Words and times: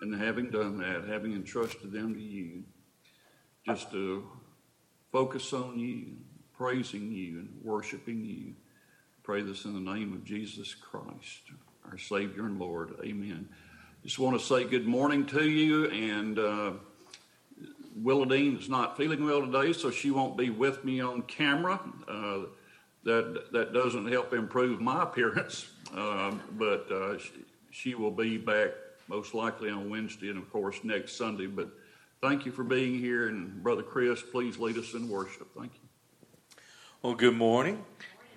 And 0.00 0.14
having 0.14 0.50
done 0.50 0.78
that, 0.78 1.04
having 1.08 1.32
entrusted 1.32 1.92
them 1.92 2.14
to 2.14 2.20
you, 2.20 2.64
just 3.66 3.90
to 3.92 4.26
focus 5.12 5.52
on 5.52 5.78
you, 5.78 6.16
praising 6.56 7.12
you, 7.12 7.40
and 7.40 7.58
worshiping 7.62 8.24
you. 8.24 8.54
Pray 9.22 9.42
this 9.42 9.64
in 9.64 9.74
the 9.74 9.92
name 9.92 10.12
of 10.12 10.24
Jesus 10.24 10.74
Christ, 10.74 11.42
our 11.90 11.98
Savior 11.98 12.46
and 12.46 12.58
Lord. 12.58 12.94
Amen. 13.04 13.48
Just 14.02 14.18
want 14.18 14.40
to 14.40 14.44
say 14.44 14.64
good 14.64 14.86
morning 14.86 15.26
to 15.26 15.44
you. 15.44 15.90
And 15.90 16.38
uh, 16.38 16.72
Willadine 18.02 18.58
is 18.58 18.68
not 18.68 18.96
feeling 18.96 19.24
well 19.24 19.42
today, 19.44 19.72
so 19.74 19.90
she 19.90 20.10
won't 20.10 20.38
be 20.38 20.48
with 20.48 20.84
me 20.84 21.00
on 21.00 21.22
camera. 21.22 21.78
Uh, 22.08 22.46
that 23.04 23.52
that 23.52 23.72
doesn't 23.72 24.10
help 24.10 24.32
improve 24.32 24.80
my 24.80 25.02
appearance, 25.04 25.70
uh, 25.94 26.32
but 26.52 26.90
uh, 26.90 27.18
she, 27.18 27.32
she 27.70 27.94
will 27.94 28.10
be 28.10 28.36
back 28.36 28.70
most 29.10 29.34
likely 29.34 29.68
on 29.68 29.90
Wednesday 29.90 30.30
and, 30.30 30.38
of 30.38 30.48
course, 30.52 30.84
next 30.84 31.16
Sunday. 31.16 31.48
But 31.48 31.68
thank 32.22 32.46
you 32.46 32.52
for 32.52 32.62
being 32.62 32.96
here. 32.96 33.28
And 33.28 33.60
Brother 33.60 33.82
Chris, 33.82 34.22
please 34.22 34.56
lead 34.56 34.78
us 34.78 34.94
in 34.94 35.08
worship. 35.08 35.48
Thank 35.58 35.72
you. 35.74 36.58
Well, 37.02 37.14
good 37.14 37.34
morning. 37.34 37.84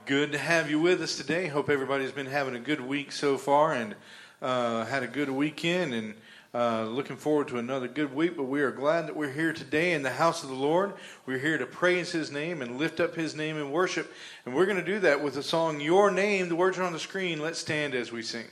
Good 0.08 0.32
to 0.32 0.40
have 0.40 0.72
you 0.72 0.82
with 0.82 1.00
us 1.04 1.16
today. 1.16 1.46
Hope 1.46 1.70
everybody's 1.70 2.12
been 2.12 2.26
having 2.26 2.56
a 2.56 2.60
good 2.60 2.82
week 2.82 3.12
so 3.12 3.38
far 3.38 3.74
and 3.74 3.94
uh, 4.42 4.86
had 4.86 5.04
a 5.04 5.08
good 5.08 5.30
weekend 5.30 5.94
and 5.94 6.16
uh, 6.56 6.86
looking 6.86 7.18
forward 7.18 7.50
to 7.50 7.60
another 7.60 7.88
good 7.88 8.12
week. 8.12 8.36
But 8.36 8.46
we 8.46 8.62
are 8.62 8.72
glad 8.72 9.06
that 9.06 9.16
we're 9.16 9.32
here 9.32 9.54
today 9.54 9.94
in 9.94 10.02
the 10.02 10.10
house 10.10 10.42
of 10.42 10.50
the 10.50 10.56
Lord. 10.56 10.94
We're 11.28 11.38
here 11.38 11.60
to 11.60 11.68
praise 11.68 12.12
His 12.12 12.32
name 12.32 12.64
and 12.64 12.80
lift 12.80 13.00
up 13.00 13.14
His 13.14 13.36
name 13.36 13.58
in 13.58 13.70
worship. 13.70 14.12
And 14.48 14.56
we're 14.56 14.66
going 14.66 14.78
to 14.78 14.84
do 14.84 15.00
that 15.02 15.24
with 15.24 15.36
the 15.36 15.44
song 15.44 15.80
Your 15.80 16.10
Name. 16.10 16.50
The 16.50 16.56
words 16.56 16.80
are 16.80 16.84
on 16.84 16.94
the 16.94 17.00
screen. 17.00 17.40
Let's 17.40 17.60
stand 17.60 17.94
as 17.94 18.12
we 18.12 18.24
sing. 18.24 18.48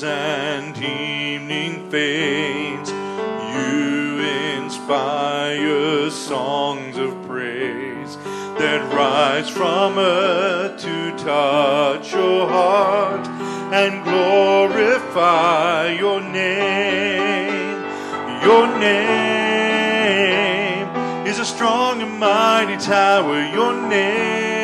Dawns 0.00 0.04
and 0.04 0.76
evening 0.78 1.90
fades, 1.90 2.90
you 2.90 4.20
inspire 4.56 6.10
songs 6.10 6.96
of 6.96 7.20
praise 7.26 8.16
that 8.58 8.92
rise 8.92 9.48
from 9.48 9.98
earth 9.98 10.80
to 10.80 11.10
touch 11.16 12.12
your 12.12 12.48
heart 12.48 13.26
and 13.72 14.04
glorify 14.04 15.88
your 15.88 16.20
name. 16.20 17.82
Your 18.42 18.66
name 18.78 19.66
is 21.26 21.38
a 21.38 21.44
strong 21.44 22.02
and 22.02 22.18
mighty 22.18 22.76
tower. 22.76 23.42
Your 23.52 23.72
name 23.88 24.57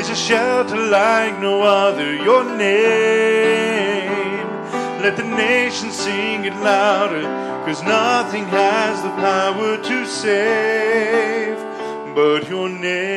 is 0.00 0.08
a 0.08 0.16
shelter 0.16 0.78
like 0.78 1.38
no 1.40 1.60
other. 1.60 2.14
Your 2.14 2.42
name, 2.56 4.08
let 5.02 5.14
the 5.18 5.24
nations 5.24 5.94
sing 5.94 6.46
it 6.46 6.54
louder, 6.54 7.20
cause 7.66 7.82
nothing 7.82 8.46
has 8.46 9.02
the 9.02 9.10
power 9.10 9.76
to 9.76 10.06
save 10.06 11.58
but 12.14 12.48
your 12.48 12.70
name. 12.70 13.10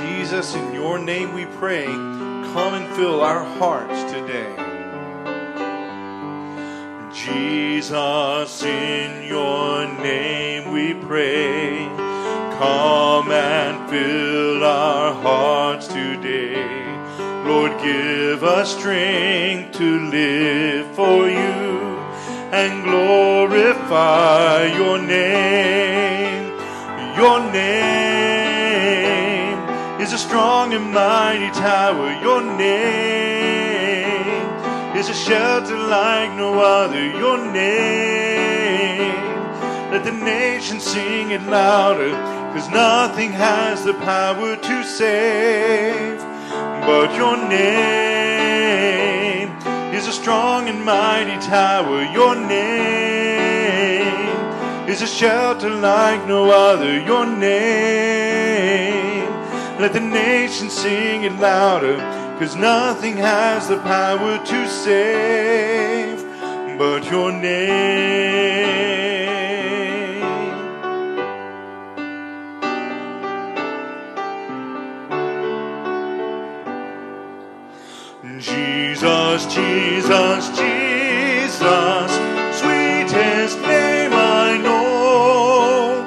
Jesus, 0.00 0.54
in 0.54 0.72
your 0.72 0.98
name 0.98 1.34
we 1.34 1.44
pray, 1.44 1.84
come 1.84 2.72
and 2.72 2.96
fill 2.96 3.20
our 3.20 3.44
hearts 3.44 4.02
today. 4.10 4.56
Jesus, 7.12 8.62
in 8.62 9.24
your 9.28 9.86
name 10.02 10.72
we 10.72 10.94
pray. 10.94 11.99
Come 12.60 13.32
and 13.32 13.88
fill 13.88 14.62
our 14.62 15.14
hearts 15.14 15.88
today. 15.88 16.62
Lord, 17.46 17.72
give 17.82 18.44
us 18.44 18.76
strength 18.76 19.78
to 19.78 20.10
live 20.10 20.94
for 20.94 21.26
you 21.26 21.96
and 22.52 22.84
glorify 22.84 24.66
your 24.76 24.98
name. 24.98 26.52
Your 27.16 27.40
name 27.50 29.58
is 29.98 30.12
a 30.12 30.18
strong 30.18 30.74
and 30.74 30.92
mighty 30.92 31.50
tower. 31.58 32.12
Your 32.20 32.42
name 32.42 34.44
is 34.94 35.08
a 35.08 35.14
shelter 35.14 35.78
like 35.78 36.36
no 36.36 36.60
other. 36.60 37.06
Your 37.06 37.38
name, 37.38 38.59
let 39.90 40.04
the 40.04 40.12
nations 40.12 40.84
sing 40.84 41.30
it 41.30 41.42
louder. 41.42 42.10
Cause 42.52 42.68
nothing 42.68 43.30
has 43.32 43.84
the 43.84 43.94
power 43.94 44.56
to 44.56 44.84
save 44.84 46.20
but 46.86 47.14
your 47.14 47.36
name 47.36 48.40
is 49.94 50.08
a 50.08 50.12
strong 50.12 50.68
and 50.68 50.84
mighty 50.84 51.38
tower. 51.46 52.02
Your 52.02 52.34
name 52.34 54.08
is 54.88 55.02
a 55.02 55.06
shelter 55.06 55.70
like 55.70 56.26
no 56.26 56.50
other. 56.50 56.98
Your 57.00 57.26
name, 57.26 58.50
let 59.78 59.92
the 59.92 60.00
nations 60.00 60.72
sing 60.72 61.22
it 61.24 61.34
louder. 61.34 61.96
Cause 62.38 62.56
nothing 62.56 63.16
has 63.18 63.68
the 63.68 63.78
power 63.78 64.38
to 64.44 64.68
save 64.68 66.24
but 66.78 67.04
your 67.10 67.30
name. 67.30 69.09
Jesus, 79.00 79.46
Jesus, 79.54 80.48
Jesus, 80.58 82.10
sweetest 82.60 83.58
name 83.62 84.12
I 84.12 84.58
know, 84.62 86.04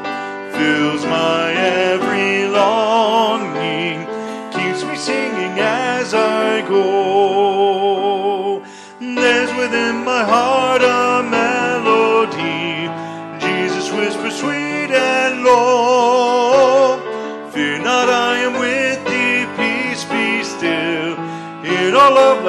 fills 0.55 1.03
my 1.05 1.53
every 1.53 2.47
longing, 2.49 4.05
keeps 4.51 4.83
me 4.85 4.95
singing 4.95 5.57
as 5.57 6.13
I 6.13 6.61
go. 6.69 8.61
There's 8.99 9.51
within 9.57 10.05
my 10.05 10.23
heart 10.23 10.52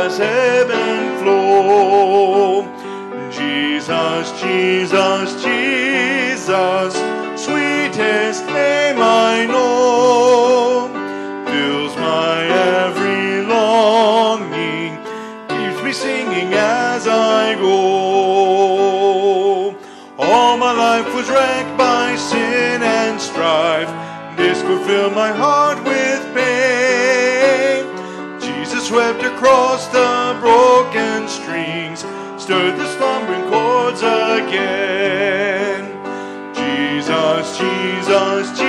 ebb 0.05 0.71
and 0.71 1.19
flow. 1.21 2.65
Jesus, 3.31 4.33
Jesus, 4.41 5.43
Jesus, 5.43 6.95
sweetest 7.41 8.45
name 8.47 8.99
I 9.01 9.47
know, 9.47 10.89
fills 11.47 11.97
my 11.97 12.45
every 12.45 13.47
longing, 13.47 14.99
keeps 15.49 15.83
me 15.83 15.93
singing 15.93 16.53
as 16.53 17.09
I 17.09 17.55
go. 17.55 17.75
All 20.19 20.57
my 20.59 20.73
life 20.73 21.15
was 21.15 21.29
wrecked 21.31 21.77
by 21.79 22.17
sin 22.17 22.83
and 22.83 23.21
strife, 23.21 23.89
discord 24.37 24.83
fill 24.87 25.11
my 25.11 25.33
heart 25.33 25.83
with 25.85 26.04
across 29.35 29.89
the 29.89 30.37
broken 30.41 31.29
strings, 31.29 32.01
stirred 32.41 32.77
the 32.79 32.87
slumbering 32.97 33.43
chords 33.51 34.01
again. 34.01 35.83
Jesus, 36.55 37.59
Jesus, 37.59 38.51
Jesus, 38.51 38.64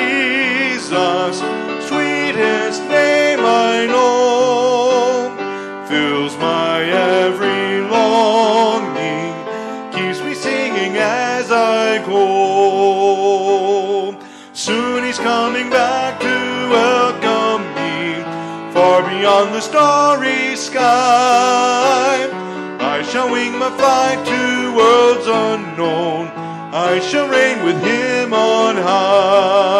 shall 23.65 23.77
my 23.77 24.15
to 24.29 24.75
worlds 24.77 25.27
unknown. 25.27 26.27
I 26.73 26.99
shall 26.99 27.27
reign 27.29 27.63
with 27.65 27.81
him 27.81 28.33
on 28.33 28.75
high. 28.75 29.74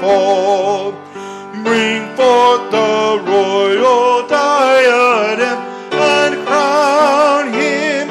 Fall. 0.00 0.92
Bring 1.64 2.06
forth 2.16 2.70
the 2.70 3.22
royal 3.26 4.26
diadem 4.28 5.58
and 5.92 6.46
crown 6.46 7.52
him 7.52 8.08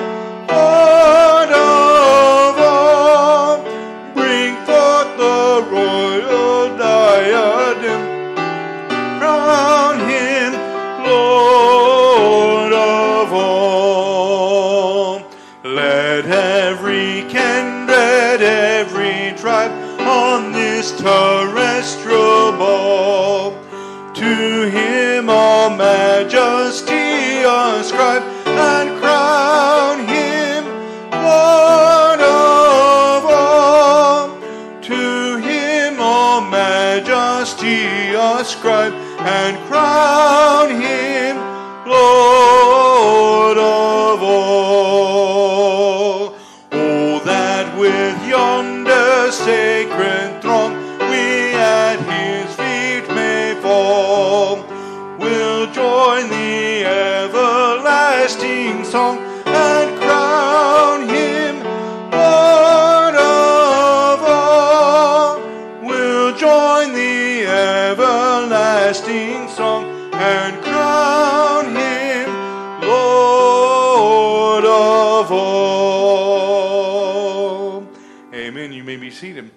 Lord 0.47 1.49
of 1.49 2.57
all. 2.59 3.63
Bring 4.13 4.55
forth 4.65 5.17
the 5.17 5.65
royal 5.71 6.77
diadem, 6.77 8.01
crown 9.19 9.99
him 10.09 10.53
Lord 11.03 12.73
of 12.73 13.33
all. 13.33 15.21
Let 15.63 16.25
every 16.25 17.23
kindred, 17.29 18.41
every 18.41 19.33
tribe 19.37 19.71
on 20.01 20.51
this 20.51 20.91
terrestrial 20.99 21.66
ascribe 38.67 38.96
seated. 79.17 79.49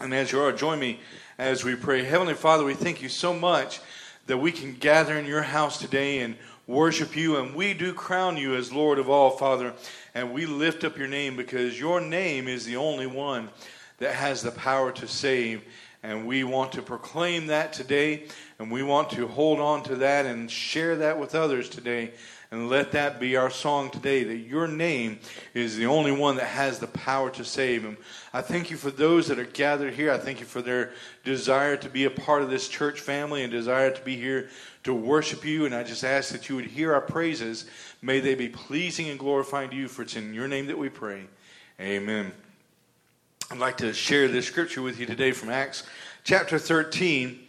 And 0.00 0.14
as 0.14 0.32
you 0.32 0.40
are, 0.40 0.50
join 0.50 0.78
me 0.78 0.98
as 1.36 1.64
we 1.64 1.76
pray. 1.76 2.02
Heavenly 2.02 2.32
Father, 2.32 2.64
we 2.64 2.72
thank 2.72 3.02
you 3.02 3.10
so 3.10 3.34
much 3.34 3.78
that 4.26 4.38
we 4.38 4.52
can 4.52 4.72
gather 4.72 5.18
in 5.18 5.26
your 5.26 5.42
house 5.42 5.78
today 5.78 6.20
and 6.20 6.34
worship 6.66 7.14
you. 7.14 7.36
And 7.36 7.54
we 7.54 7.74
do 7.74 7.92
crown 7.92 8.38
you 8.38 8.54
as 8.54 8.72
Lord 8.72 8.98
of 8.98 9.10
all, 9.10 9.32
Father. 9.32 9.74
And 10.14 10.32
we 10.32 10.46
lift 10.46 10.82
up 10.82 10.96
your 10.96 11.08
name 11.08 11.36
because 11.36 11.78
your 11.78 12.00
name 12.00 12.48
is 12.48 12.64
the 12.64 12.76
only 12.76 13.06
one 13.06 13.50
that 13.98 14.14
has 14.14 14.40
the 14.40 14.50
power 14.50 14.92
to 14.92 15.06
save. 15.06 15.62
And 16.02 16.26
we 16.26 16.42
want 16.42 16.72
to 16.72 16.80
proclaim 16.80 17.48
that 17.48 17.74
today. 17.74 18.28
And 18.58 18.70
we 18.70 18.82
want 18.82 19.10
to 19.10 19.28
hold 19.28 19.60
on 19.60 19.82
to 19.84 19.96
that 19.96 20.24
and 20.24 20.50
share 20.50 20.96
that 20.96 21.20
with 21.20 21.34
others 21.34 21.68
today. 21.68 22.12
And 22.54 22.68
let 22.68 22.92
that 22.92 23.18
be 23.18 23.34
our 23.34 23.50
song 23.50 23.90
today 23.90 24.22
that 24.22 24.36
your 24.36 24.68
name 24.68 25.18
is 25.54 25.76
the 25.76 25.86
only 25.86 26.12
one 26.12 26.36
that 26.36 26.46
has 26.46 26.78
the 26.78 26.86
power 26.86 27.28
to 27.30 27.44
save. 27.44 27.84
And 27.84 27.96
I 28.32 28.42
thank 28.42 28.70
you 28.70 28.76
for 28.76 28.92
those 28.92 29.26
that 29.26 29.40
are 29.40 29.44
gathered 29.44 29.94
here. 29.94 30.12
I 30.12 30.18
thank 30.18 30.38
you 30.38 30.46
for 30.46 30.62
their 30.62 30.92
desire 31.24 31.76
to 31.76 31.88
be 31.88 32.04
a 32.04 32.10
part 32.10 32.42
of 32.42 32.50
this 32.50 32.68
church 32.68 33.00
family 33.00 33.42
and 33.42 33.50
desire 33.50 33.90
to 33.90 34.00
be 34.02 34.14
here 34.14 34.50
to 34.84 34.94
worship 34.94 35.44
you. 35.44 35.66
And 35.66 35.74
I 35.74 35.82
just 35.82 36.04
ask 36.04 36.30
that 36.30 36.48
you 36.48 36.54
would 36.54 36.66
hear 36.66 36.94
our 36.94 37.00
praises. 37.00 37.66
May 38.00 38.20
they 38.20 38.36
be 38.36 38.48
pleasing 38.48 39.08
and 39.08 39.18
glorifying 39.18 39.70
to 39.70 39.76
you, 39.76 39.88
for 39.88 40.02
it's 40.02 40.14
in 40.14 40.32
your 40.32 40.46
name 40.46 40.68
that 40.68 40.78
we 40.78 40.90
pray. 40.90 41.24
Amen. 41.80 42.30
I'd 43.50 43.58
like 43.58 43.78
to 43.78 43.92
share 43.92 44.28
this 44.28 44.46
scripture 44.46 44.80
with 44.80 45.00
you 45.00 45.06
today 45.06 45.32
from 45.32 45.50
Acts 45.50 45.82
chapter 46.22 46.60
13. 46.60 47.40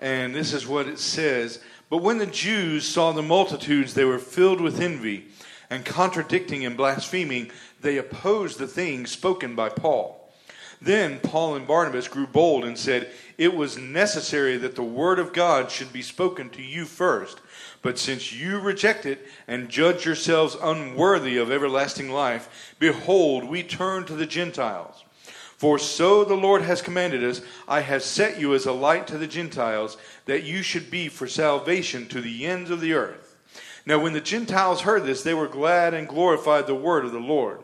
And 0.00 0.34
this 0.34 0.52
is 0.52 0.66
what 0.66 0.88
it 0.88 0.98
says. 0.98 1.60
But 1.90 2.02
when 2.02 2.18
the 2.18 2.26
Jews 2.26 2.86
saw 2.86 3.12
the 3.12 3.22
multitudes, 3.22 3.94
they 3.94 4.04
were 4.04 4.18
filled 4.18 4.60
with 4.60 4.80
envy, 4.80 5.28
and 5.70 5.84
contradicting 5.84 6.64
and 6.64 6.76
blaspheming, 6.76 7.50
they 7.80 7.96
opposed 7.96 8.58
the 8.58 8.66
things 8.66 9.10
spoken 9.10 9.54
by 9.54 9.68
Paul. 9.70 10.18
Then 10.80 11.18
Paul 11.20 11.56
and 11.56 11.66
Barnabas 11.66 12.06
grew 12.06 12.26
bold 12.26 12.64
and 12.64 12.78
said, 12.78 13.10
It 13.36 13.54
was 13.54 13.78
necessary 13.78 14.56
that 14.58 14.76
the 14.76 14.82
word 14.82 15.18
of 15.18 15.32
God 15.32 15.70
should 15.70 15.92
be 15.92 16.02
spoken 16.02 16.50
to 16.50 16.62
you 16.62 16.84
first. 16.84 17.40
But 17.82 17.98
since 17.98 18.32
you 18.32 18.60
reject 18.60 19.04
it 19.04 19.26
and 19.48 19.68
judge 19.68 20.04
yourselves 20.04 20.56
unworthy 20.60 21.36
of 21.36 21.50
everlasting 21.50 22.10
life, 22.10 22.74
behold, 22.78 23.44
we 23.44 23.62
turn 23.62 24.04
to 24.04 24.14
the 24.14 24.26
Gentiles. 24.26 25.04
For 25.58 25.76
so 25.76 26.24
the 26.24 26.36
Lord 26.36 26.62
has 26.62 26.80
commanded 26.80 27.24
us 27.24 27.42
I 27.66 27.80
have 27.80 28.04
set 28.04 28.40
you 28.40 28.54
as 28.54 28.64
a 28.64 28.72
light 28.72 29.08
to 29.08 29.18
the 29.18 29.26
Gentiles, 29.26 29.96
that 30.24 30.44
you 30.44 30.62
should 30.62 30.88
be 30.88 31.08
for 31.08 31.26
salvation 31.26 32.06
to 32.08 32.20
the 32.20 32.46
ends 32.46 32.70
of 32.70 32.80
the 32.80 32.94
earth. 32.94 33.36
Now, 33.84 33.98
when 33.98 34.12
the 34.12 34.20
Gentiles 34.20 34.82
heard 34.82 35.04
this, 35.04 35.22
they 35.22 35.34
were 35.34 35.48
glad 35.48 35.94
and 35.94 36.06
glorified 36.06 36.66
the 36.66 36.74
word 36.74 37.04
of 37.04 37.12
the 37.12 37.18
Lord. 37.18 37.60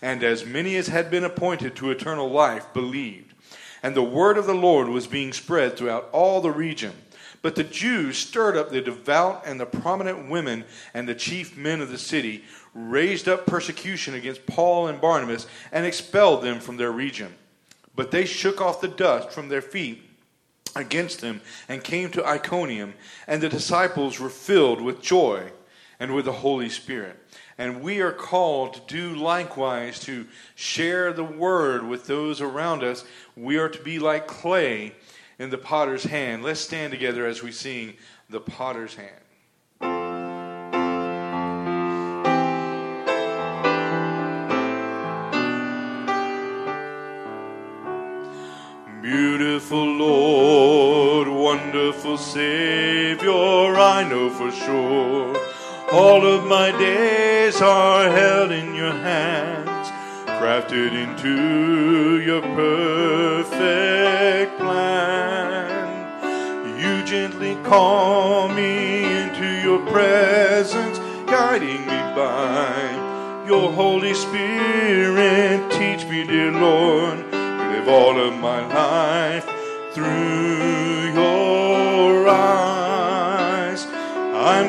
And 0.00 0.22
as 0.24 0.46
many 0.46 0.76
as 0.76 0.86
had 0.86 1.10
been 1.10 1.24
appointed 1.24 1.76
to 1.76 1.90
eternal 1.90 2.30
life 2.30 2.72
believed. 2.72 3.34
And 3.82 3.94
the 3.94 4.02
word 4.02 4.38
of 4.38 4.46
the 4.46 4.54
Lord 4.54 4.88
was 4.88 5.06
being 5.06 5.34
spread 5.34 5.76
throughout 5.76 6.08
all 6.12 6.40
the 6.40 6.50
region. 6.50 6.92
But 7.42 7.56
the 7.56 7.64
Jews 7.64 8.16
stirred 8.16 8.56
up 8.56 8.70
the 8.70 8.80
devout 8.80 9.42
and 9.44 9.60
the 9.60 9.66
prominent 9.66 10.30
women 10.30 10.64
and 10.94 11.06
the 11.06 11.14
chief 11.14 11.58
men 11.58 11.82
of 11.82 11.90
the 11.90 11.98
city, 11.98 12.42
raised 12.74 13.28
up 13.28 13.46
persecution 13.46 14.14
against 14.14 14.46
Paul 14.46 14.88
and 14.88 15.00
Barnabas, 15.00 15.46
and 15.72 15.86
expelled 15.86 16.42
them 16.42 16.60
from 16.60 16.76
their 16.76 16.92
region. 16.92 17.34
But 17.96 18.10
they 18.10 18.24
shook 18.24 18.60
off 18.60 18.80
the 18.80 18.88
dust 18.88 19.30
from 19.30 19.48
their 19.48 19.62
feet 19.62 20.02
against 20.76 21.20
them 21.20 21.40
and 21.68 21.84
came 21.84 22.10
to 22.10 22.26
Iconium, 22.26 22.94
and 23.26 23.40
the 23.40 23.48
disciples 23.48 24.18
were 24.18 24.28
filled 24.28 24.80
with 24.80 25.00
joy 25.00 25.52
and 26.00 26.14
with 26.14 26.24
the 26.24 26.32
Holy 26.32 26.68
Spirit. 26.68 27.16
And 27.56 27.82
we 27.82 28.00
are 28.00 28.12
called 28.12 28.74
to 28.74 28.80
do 28.88 29.14
likewise 29.14 30.00
to 30.00 30.26
share 30.56 31.12
the 31.12 31.22
word 31.22 31.86
with 31.86 32.06
those 32.06 32.40
around 32.40 32.82
us. 32.82 33.04
We 33.36 33.58
are 33.58 33.68
to 33.68 33.82
be 33.82 34.00
like 34.00 34.26
clay 34.26 34.94
in 35.38 35.50
the 35.50 35.58
potter's 35.58 36.04
hand. 36.04 36.42
Let's 36.42 36.60
stand 36.60 36.92
together 36.92 37.26
as 37.26 37.42
we 37.42 37.52
sing 37.52 37.94
the 38.28 38.40
potter's 38.40 38.96
hand. 38.96 39.23
Wonderful 51.74 52.16
Savior, 52.16 53.32
I 53.32 54.06
know 54.08 54.30
for 54.30 54.52
sure 54.52 55.36
all 55.90 56.24
of 56.24 56.46
my 56.46 56.70
days 56.70 57.60
are 57.60 58.08
held 58.08 58.52
in 58.52 58.76
your 58.76 58.92
hands, 58.92 59.88
crafted 60.38 60.92
into 60.92 62.20
your 62.20 62.42
perfect 62.42 64.56
plan. 64.60 66.78
You 66.78 67.04
gently 67.04 67.56
call 67.64 68.48
me 68.50 69.22
into 69.22 69.60
your 69.60 69.84
presence, 69.90 71.00
guiding 71.26 71.80
me 71.80 72.00
by 72.14 73.44
your 73.48 73.72
Holy 73.72 74.14
Spirit. 74.14 75.72
Teach 75.72 76.08
me, 76.08 76.24
dear 76.24 76.52
Lord, 76.52 77.32
to 77.32 77.70
live 77.72 77.88
all 77.88 78.20
of 78.20 78.38
my 78.38 78.64
life 78.68 79.44
through 79.92 80.93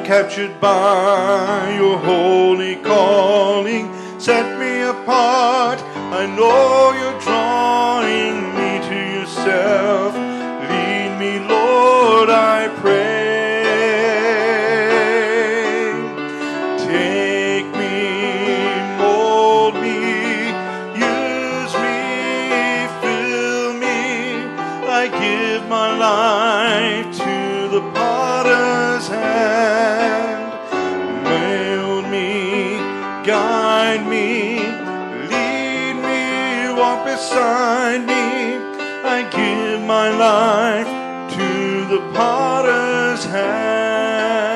captured 0.05 0.61
by 0.61 1.73
your 1.75 1.97
holy 1.97 2.75
calling. 2.75 3.91
Set 4.19 4.59
me 4.59 4.81
apart. 4.81 5.81
I 6.13 6.27
know 6.27 6.93
you're 6.99 7.19
drawing 7.21 8.53
me 8.53 8.71
to 8.87 8.97
yourself. 9.17 10.13
Lead 10.69 11.17
me, 11.19 11.39
Lord, 11.47 12.29
I 12.29 12.67
pray. 12.81 13.63
Take 16.77 17.65
me, 17.81 17.97
mold 19.01 19.73
me, 19.73 20.53
use 20.93 21.73
me, 21.83 22.85
fill 23.01 23.73
me. 23.73 24.45
I 24.87 25.07
give 25.19 25.67
my 25.67 25.97
life 25.97 27.17
to 27.17 27.54
the 27.75 27.91
potter's 27.91 29.07
hand. 29.09 30.53
Mold 31.25 32.05
me, 32.09 32.77
guide 33.25 34.07
me, 34.07 34.59
lead 35.31 35.95
me, 36.07 36.21
walk 36.79 37.03
beside 37.03 37.99
beside 37.99 38.01
me. 38.13 38.23
I 39.15 39.17
give 39.29 39.81
my 39.81 40.07
life 40.09 40.87
to 41.35 41.49
the 41.93 41.99
potter's 42.13 43.25
hand. 43.25 44.55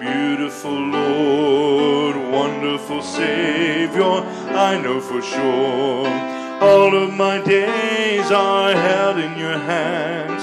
Beautiful 0.00 0.80
Lord, 1.00 2.16
wonderful 2.16 3.02
Savior, 3.02 4.24
I 4.68 4.80
know 4.82 4.98
for 4.98 5.20
sure 5.20 6.29
all 6.60 6.94
of 6.94 7.14
my 7.14 7.40
days 7.42 8.30
are 8.30 8.72
held 8.72 9.18
in 9.18 9.38
your 9.38 9.58
hands, 9.58 10.42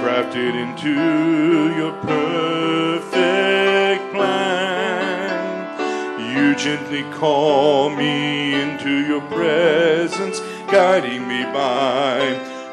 crafted 0.00 0.54
into 0.54 1.74
your 1.76 1.92
perfect 2.02 4.12
plan. 4.14 6.36
You 6.36 6.54
gently 6.54 7.02
call 7.14 7.90
me 7.90 8.54
into 8.54 9.04
your 9.06 9.22
presence, 9.22 10.38
guiding 10.70 11.26
me 11.26 11.42
by 11.44 12.18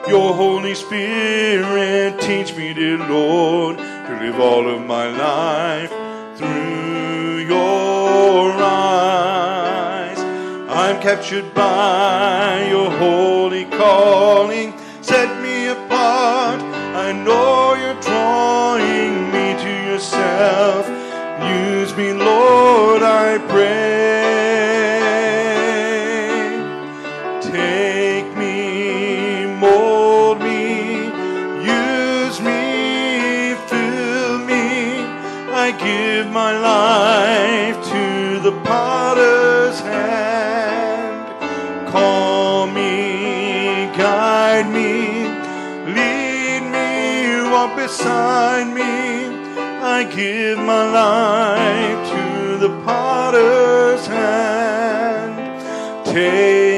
your 0.08 0.36
Holy 0.36 0.76
Spirit. 0.76 2.22
Teach 2.22 2.56
me, 2.56 2.74
dear 2.74 3.00
Lord, 3.00 3.78
to 3.78 4.20
live 4.22 4.40
all 4.40 4.70
of 4.70 4.86
my 4.86 5.08
life 5.08 5.90
through 6.38 6.93
captured 11.04 11.54
by 11.54 12.66
your 12.70 12.90
holy 12.92 13.66
calling. 13.66 14.74
Set 15.02 15.28
me 15.42 15.68
apart. 15.68 16.62
I 16.96 17.12
know 17.12 17.76
you're 17.76 18.00
drawing 18.00 19.30
me 19.34 19.54
to 19.64 19.72
yourself. 19.92 20.88
Use 21.44 21.94
me, 21.98 22.14
Lord, 22.14 23.04
I 23.04 23.38
pray. 23.50 23.84
Take 27.52 28.38
me, 28.38 29.46
mold 29.60 30.40
me, 30.40 31.12
use 31.68 32.40
me, 32.40 33.56
fill 33.68 34.40
me. 34.40 35.04
I 35.52 35.76
give 35.78 36.32
my 36.32 36.58
life 36.58 37.76
to 37.92 38.40
the 38.40 38.54
potter's 38.64 39.82
hand. 39.82 40.33
Call 41.94 42.66
me, 42.66 43.86
guide 43.96 44.68
me, 44.68 45.28
lead 45.94 46.64
me, 46.76 47.52
walk 47.52 47.76
beside 47.76 48.74
me. 48.74 48.82
I 49.96 50.04
give 50.04 50.58
my 50.58 50.86
life 50.92 52.02
to 52.14 52.58
the 52.58 52.70
potter's 52.84 54.08
hand. 54.08 55.36
Take 56.04 56.73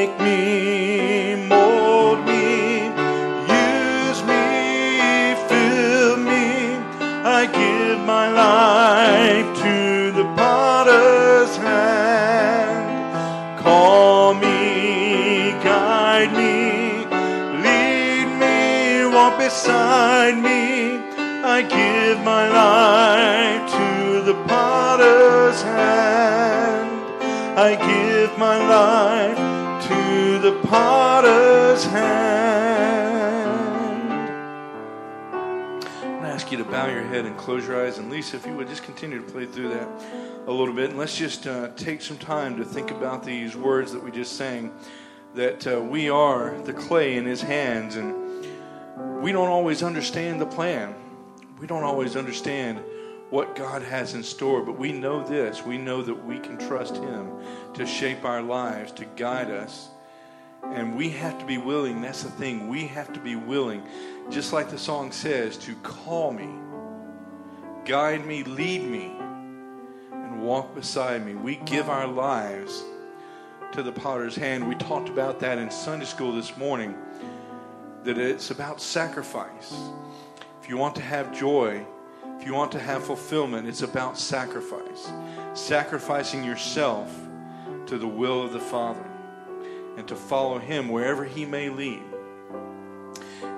beside 19.46 20.36
me. 20.42 20.98
I 21.46 21.62
give 21.62 22.18
my 22.26 22.50
life 22.50 23.72
to 23.74 24.24
the 24.24 24.34
potter's 24.46 25.62
hand. 25.62 26.90
I 27.56 27.76
give 27.76 28.36
my 28.40 28.58
life 28.68 29.38
to 29.88 30.40
the 30.40 30.60
potter's 30.68 31.86
hand. 31.86 32.32
I'm 36.04 36.22
to 36.22 36.28
ask 36.28 36.52
you 36.52 36.58
to 36.58 36.64
bow 36.64 36.88
your 36.88 37.04
head 37.04 37.26
and 37.26 37.38
close 37.38 37.68
your 37.68 37.86
eyes. 37.86 38.00
And 38.00 38.10
Lisa, 38.10 38.38
if 38.38 38.48
you 38.48 38.56
would 38.56 38.68
just 38.68 38.82
continue 38.82 39.24
to 39.24 39.32
play 39.32 39.46
through 39.46 39.70
that 39.70 39.88
a 40.48 40.52
little 40.52 40.74
bit. 40.74 40.90
And 40.90 40.98
let's 40.98 41.16
just 41.16 41.46
uh, 41.46 41.68
take 41.76 42.02
some 42.02 42.18
time 42.18 42.58
to 42.58 42.66
think 42.66 42.90
about 42.90 43.24
these 43.24 43.56
words 43.56 43.92
that 43.92 44.04
we 44.04 44.10
just 44.10 44.38
sang 44.38 44.72
that 45.36 45.68
uh, 45.68 45.80
we 45.82 46.10
are 46.10 46.58
the 46.64 46.74
clay 46.74 47.16
in 47.16 47.28
his 47.28 47.44
hands. 47.44 47.96
And 47.96 48.25
we 48.98 49.32
don't 49.32 49.50
always 49.50 49.84
understand 49.84 50.40
the 50.40 50.46
plan, 50.46 50.96
we 51.60 51.68
don't 51.68 51.84
always 51.84 52.16
understand 52.16 52.82
what 53.30 53.56
God 53.56 53.82
has 53.82 54.14
in 54.14 54.24
store, 54.24 54.62
but 54.62 54.78
we 54.78 54.92
know 54.92 55.24
this. 55.24 55.66
We 55.66 55.78
know 55.78 56.02
that 56.02 56.26
we 56.26 56.40
can 56.40 56.58
trust 56.58 56.96
Him 56.96 57.32
to 57.74 57.86
shape 57.86 58.24
our 58.24 58.42
lives, 58.42 58.92
to 58.94 59.06
guide 59.06 59.50
us. 59.50 59.90
And 60.64 60.96
we 60.96 61.10
have 61.10 61.38
to 61.40 61.46
be 61.46 61.58
willing, 61.58 62.02
that's 62.02 62.24
the 62.24 62.30
thing, 62.30 62.68
we 62.68 62.88
have 62.88 63.14
to 63.14 63.20
be 63.20 63.36
willing, 63.36 63.84
just 64.30 64.52
like 64.52 64.70
the 64.70 64.78
song 64.78 65.12
says, 65.12 65.58
to 65.58 65.76
call 65.76 66.32
me, 66.32 66.50
guide 67.86 68.26
me, 68.26 68.44
lead 68.44 68.84
me, 68.84 69.16
and 70.12 70.42
walk 70.42 70.74
beside 70.74 71.26
me. 71.26 71.36
We 71.36 71.58
give 71.58 71.90
our 71.90 72.08
lives 72.08 72.84
to 73.74 73.84
the 73.84 73.92
potter's 73.92 74.36
hand. 74.36 74.68
We 74.68 74.76
talked 74.76 75.10
about 75.10 75.40
that 75.42 75.58
in 75.58 75.70
Sunday 75.70 76.06
school 76.06 76.32
this 76.32 76.58
morning, 76.58 76.96
that 78.06 78.18
it's 78.18 78.52
about 78.52 78.80
sacrifice. 78.80 79.74
If 80.62 80.70
you 80.70 80.78
want 80.78 80.96
to 80.96 81.02
have 81.02 81.38
joy, 81.38 81.86
if 82.40 82.46
you 82.46 82.54
want 82.54 82.72
to 82.74 82.80
have 82.80 83.04
fulfillment, 83.04 83.68
it's 83.68 83.82
about 83.82 84.18
sacrifice. 84.18 85.12
Sacrificing 85.54 86.44
yourself 86.44 87.12
to 87.88 87.98
the 87.98 88.08
will 88.08 88.44
of 88.44 88.54
the 88.54 88.60
Father 88.60 89.06
and 89.98 90.08
to 90.08 90.16
follow 90.16 90.60
Him 90.60 90.90
wherever 90.90 91.26
He 91.26 91.46
may 91.46 91.70
lead. 91.70 92.04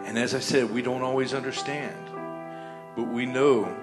And 0.06 0.18
as 0.18 0.34
I 0.34 0.39
said, 0.39 0.72
we 0.72 0.82
don't 0.82 1.01
always 1.01 1.34
understand, 1.34 1.98
but 2.96 3.08
we 3.08 3.25
know 3.25 3.75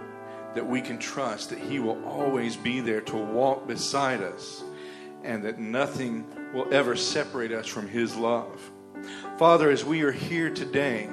that 0.55 0.67
we 0.67 0.81
can 0.81 0.99
trust 0.99 1.51
that 1.51 1.59
He 1.59 1.79
will 1.79 2.03
always 2.07 2.57
be 2.57 2.81
there 2.81 3.03
to 3.03 3.17
walk 3.17 3.67
beside 3.67 4.23
us 4.23 4.65
and 5.23 5.45
that 5.45 5.59
nothing 5.59 6.27
will 6.55 6.73
ever 6.73 6.97
separate 6.97 7.53
us 7.53 7.67
from 7.67 7.89
His 7.89 8.17
love. 8.17 8.71
Father, 9.39 9.71
as 9.71 9.85
we 9.85 10.03
are 10.03 10.13
here 10.13 10.51
today, 10.51 11.09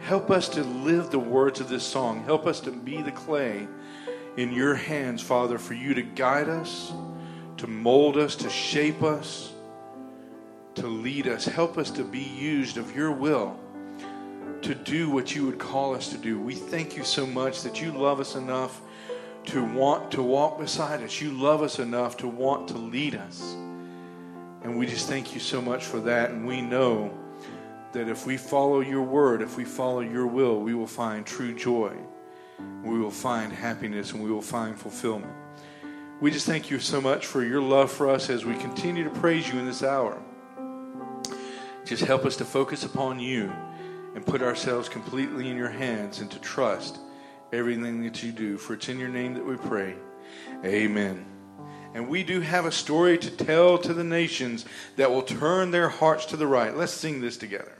help 0.00 0.30
us 0.30 0.48
to 0.50 0.62
live 0.62 1.10
the 1.10 1.18
words 1.18 1.60
of 1.60 1.68
this 1.68 1.84
song. 1.84 2.22
Help 2.24 2.46
us 2.46 2.60
to 2.60 2.70
be 2.70 3.02
the 3.02 3.12
clay 3.12 3.68
in 4.36 4.52
your 4.52 4.74
hands, 4.74 5.22
Father, 5.22 5.58
for 5.58 5.74
you 5.74 5.94
to 5.94 6.02
guide 6.02 6.48
us, 6.48 6.92
to 7.56 7.66
mold 7.66 8.16
us, 8.16 8.36
to 8.36 8.50
shape 8.50 9.02
us, 9.02 9.52
to 10.76 10.86
lead 10.86 11.26
us. 11.26 11.44
Help 11.44 11.76
us 11.76 11.90
to 11.90 12.04
be 12.04 12.20
used 12.20 12.76
of 12.76 12.94
your 12.94 13.12
will 13.12 13.58
to 14.62 14.74
do 14.74 15.08
what 15.10 15.34
you 15.34 15.46
would 15.46 15.58
call 15.58 15.94
us 15.94 16.08
to 16.10 16.18
do. 16.18 16.38
We 16.38 16.54
thank 16.54 16.96
you 16.96 17.04
so 17.04 17.26
much 17.26 17.62
that 17.62 17.80
you 17.80 17.92
love 17.92 18.20
us 18.20 18.34
enough 18.34 18.80
to 19.46 19.64
want 19.64 20.10
to 20.12 20.22
walk 20.22 20.58
beside 20.58 21.02
us. 21.02 21.20
You 21.20 21.30
love 21.30 21.62
us 21.62 21.78
enough 21.78 22.16
to 22.18 22.28
want 22.28 22.68
to 22.68 22.78
lead 22.78 23.14
us. 23.14 23.56
And 24.62 24.76
we 24.76 24.86
just 24.86 25.08
thank 25.08 25.34
you 25.34 25.40
so 25.40 25.60
much 25.60 25.84
for 25.84 26.00
that. 26.00 26.30
And 26.30 26.46
we 26.46 26.60
know 26.60 27.16
that 27.92 28.08
if 28.08 28.26
we 28.26 28.36
follow 28.36 28.80
your 28.80 29.02
word, 29.02 29.42
if 29.42 29.56
we 29.56 29.64
follow 29.64 30.00
your 30.00 30.26
will, 30.26 30.60
we 30.60 30.74
will 30.74 30.86
find 30.86 31.24
true 31.24 31.54
joy. 31.54 31.96
We 32.82 32.98
will 32.98 33.10
find 33.10 33.52
happiness 33.52 34.12
and 34.12 34.22
we 34.22 34.30
will 34.30 34.42
find 34.42 34.78
fulfillment. 34.78 35.32
We 36.20 36.30
just 36.32 36.46
thank 36.46 36.70
you 36.70 36.80
so 36.80 37.00
much 37.00 37.26
for 37.26 37.44
your 37.44 37.62
love 37.62 37.92
for 37.92 38.10
us 38.10 38.28
as 38.28 38.44
we 38.44 38.54
continue 38.56 39.04
to 39.04 39.10
praise 39.10 39.48
you 39.48 39.58
in 39.58 39.66
this 39.66 39.84
hour. 39.84 40.20
Just 41.84 42.04
help 42.04 42.26
us 42.26 42.36
to 42.36 42.44
focus 42.44 42.84
upon 42.84 43.20
you 43.20 43.52
and 44.14 44.26
put 44.26 44.42
ourselves 44.42 44.88
completely 44.88 45.48
in 45.48 45.56
your 45.56 45.70
hands 45.70 46.20
and 46.20 46.30
to 46.30 46.40
trust 46.40 46.98
everything 47.52 48.02
that 48.02 48.22
you 48.22 48.32
do. 48.32 48.58
For 48.58 48.74
it's 48.74 48.88
in 48.88 48.98
your 48.98 49.08
name 49.08 49.34
that 49.34 49.46
we 49.46 49.56
pray. 49.56 49.94
Amen. 50.64 51.37
And 51.94 52.08
we 52.08 52.22
do 52.22 52.40
have 52.40 52.66
a 52.66 52.72
story 52.72 53.18
to 53.18 53.30
tell 53.30 53.78
to 53.78 53.94
the 53.94 54.04
nations 54.04 54.64
that 54.96 55.10
will 55.10 55.22
turn 55.22 55.70
their 55.70 55.88
hearts 55.88 56.26
to 56.26 56.36
the 56.36 56.46
right. 56.46 56.76
Let's 56.76 56.92
sing 56.92 57.20
this 57.20 57.36
together. 57.36 57.72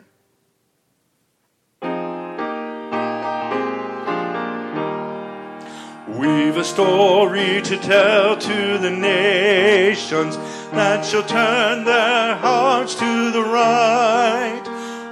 We've 6.18 6.56
a 6.56 6.64
story 6.64 7.62
to 7.62 7.76
tell 7.76 8.36
to 8.36 8.78
the 8.78 8.90
nations 8.90 10.36
that 10.72 11.04
shall 11.04 11.22
turn 11.22 11.84
their 11.84 12.34
hearts 12.34 12.94
to 12.96 13.30
the 13.30 13.42
right. 13.42 14.64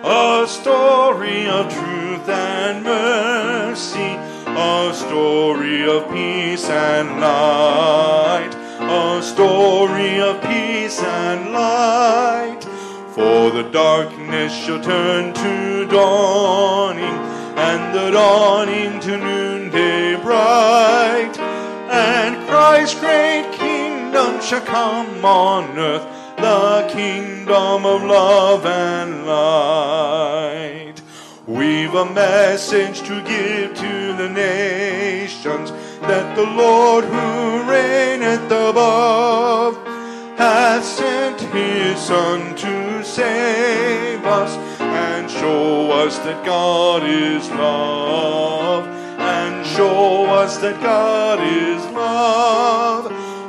A 0.03 0.49
story 0.49 1.47
of 1.47 1.73
truth 1.73 2.29
and 2.29 2.83
mercy, 2.83 4.17
a 4.47 4.93
story 4.95 5.88
of 5.88 6.11
peace 6.11 6.69
and 6.69 7.21
light, 7.21 8.55
a 8.88 9.23
story 9.23 10.21
of 10.21 10.40
peace 10.43 11.00
and 11.00 11.52
light. 11.52 12.61
For 13.14 13.50
the 13.50 13.69
darkness 13.73 14.52
shall 14.52 14.83
turn 14.83 15.33
to 15.35 15.87
dawning, 15.87 17.19
and 17.57 17.95
the 17.95 18.11
dawning 18.11 19.00
to 19.00 19.16
noonday 19.16 20.16
bright. 20.23 21.38
And 21.90 22.49
Christ's 22.49 23.00
great 23.00 23.50
kingdom 23.52 24.40
shall 24.40 24.61
come 24.62 25.25
on 25.25 25.78
earth 25.78 26.07
the 26.37 26.88
kingdom 26.93 27.87
of 27.87 28.02
love 28.02 28.66
and 28.66 29.26
light. 29.26 30.95
We've 31.47 31.95
a 31.95 32.05
message 32.05 33.00
to 33.02 33.23
give 33.23 33.75
to 33.75 34.12
the 34.16 34.28
nations 34.28 35.71
that 36.08 36.36
the 36.36 36.44
Lord 36.44 37.04
who 37.04 37.70
reigneth 37.70 38.46
above 38.46 39.76
hath 40.38 40.84
sent 40.84 41.40
his 41.40 41.98
Son 41.98 42.54
to 42.54 43.04
save 43.04 44.25
us 44.25 44.56
and 44.78 45.30
show 45.30 45.90
us 45.92 46.18
that 46.18 46.44
God 46.44 47.02
is 47.02 47.48
love 47.50 48.86
and 49.18 49.66
show 49.66 50.26
us 50.26 50.58
that 50.58 50.80
God 50.80 51.40
is 51.40 51.84
love. 51.92 53.06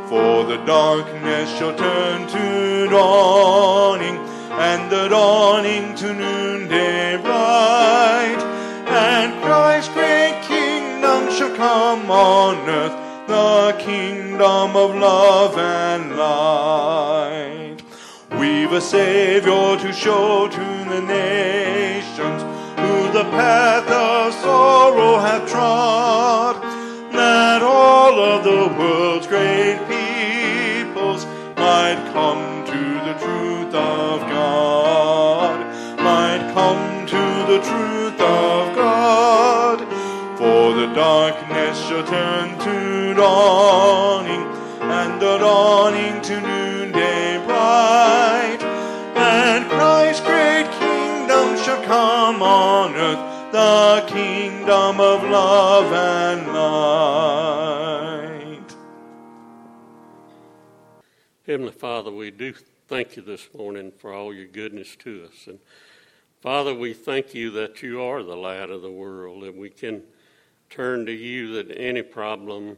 For 0.09 0.43
the 0.45 0.57
darkness 0.65 1.49
shall 1.57 1.75
turn 1.75 2.27
to 2.27 2.87
dawning, 2.89 4.17
and 4.51 4.89
the 4.89 5.09
dawning 5.09 5.95
to 5.95 6.13
noonday 6.13 7.17
bright. 7.17 8.16
Come 11.87 12.11
on 12.11 12.57
earth, 12.67 12.97
the 13.27 13.73
kingdom 13.79 14.75
of 14.75 14.93
love 14.95 15.57
and 15.57 16.17
light. 16.17 17.77
We've 18.37 18.73
a 18.73 18.81
Savior 18.81 19.77
to 19.83 19.93
show 19.93 20.49
to 20.49 20.67
the 20.93 21.01
nations, 21.01 22.41
who 22.81 22.93
the 23.17 23.27
path 23.39 23.87
of 23.89 24.33
sorrow 24.43 25.19
hath 25.19 25.49
trod, 25.49 26.55
that 27.13 27.61
all 27.61 28.15
of 28.31 28.43
the 28.43 28.63
world's 28.77 29.27
great 29.27 29.79
peoples 29.87 31.23
might 31.55 32.01
come 32.11 32.65
to 32.73 32.81
the 33.07 33.15
truth 33.23 33.73
of 33.73 34.19
God, 34.37 35.57
might 36.09 36.43
come 36.53 37.05
to 37.05 37.23
the 37.51 37.59
truth 37.61 37.96
darkness 40.93 41.79
shall 41.87 42.05
turn 42.05 42.57
to 42.59 43.13
dawning, 43.15 44.43
and 44.81 45.21
the 45.21 45.37
dawning 45.37 46.21
to 46.21 46.41
noonday 46.41 47.37
bright, 47.45 48.59
and 49.15 49.69
Christ's 49.69 50.21
great 50.25 50.69
kingdom 50.79 51.57
shall 51.63 51.83
come 51.83 52.41
on 52.41 52.95
earth, 52.95 53.51
the 53.51 54.03
kingdom 54.07 54.99
of 54.99 55.23
love 55.23 55.93
and 55.93 56.47
light. 56.53 57.77
Heavenly 61.45 61.71
Father, 61.71 62.11
we 62.11 62.29
do 62.31 62.53
thank 62.87 63.15
you 63.15 63.21
this 63.21 63.47
morning 63.57 63.91
for 63.91 64.13
all 64.13 64.33
your 64.33 64.47
goodness 64.47 64.95
to 64.97 65.25
us. 65.25 65.47
And 65.47 65.59
Father, 66.41 66.73
we 66.73 66.93
thank 66.93 67.33
you 67.33 67.51
that 67.51 67.81
you 67.81 68.01
are 68.01 68.21
the 68.21 68.35
light 68.35 68.69
of 68.69 68.81
the 68.81 68.91
world, 68.91 69.43
and 69.43 69.57
we 69.57 69.69
can 69.69 70.03
turn 70.69 71.05
to 71.05 71.11
you 71.11 71.53
that 71.53 71.71
any 71.75 72.01
problem, 72.01 72.77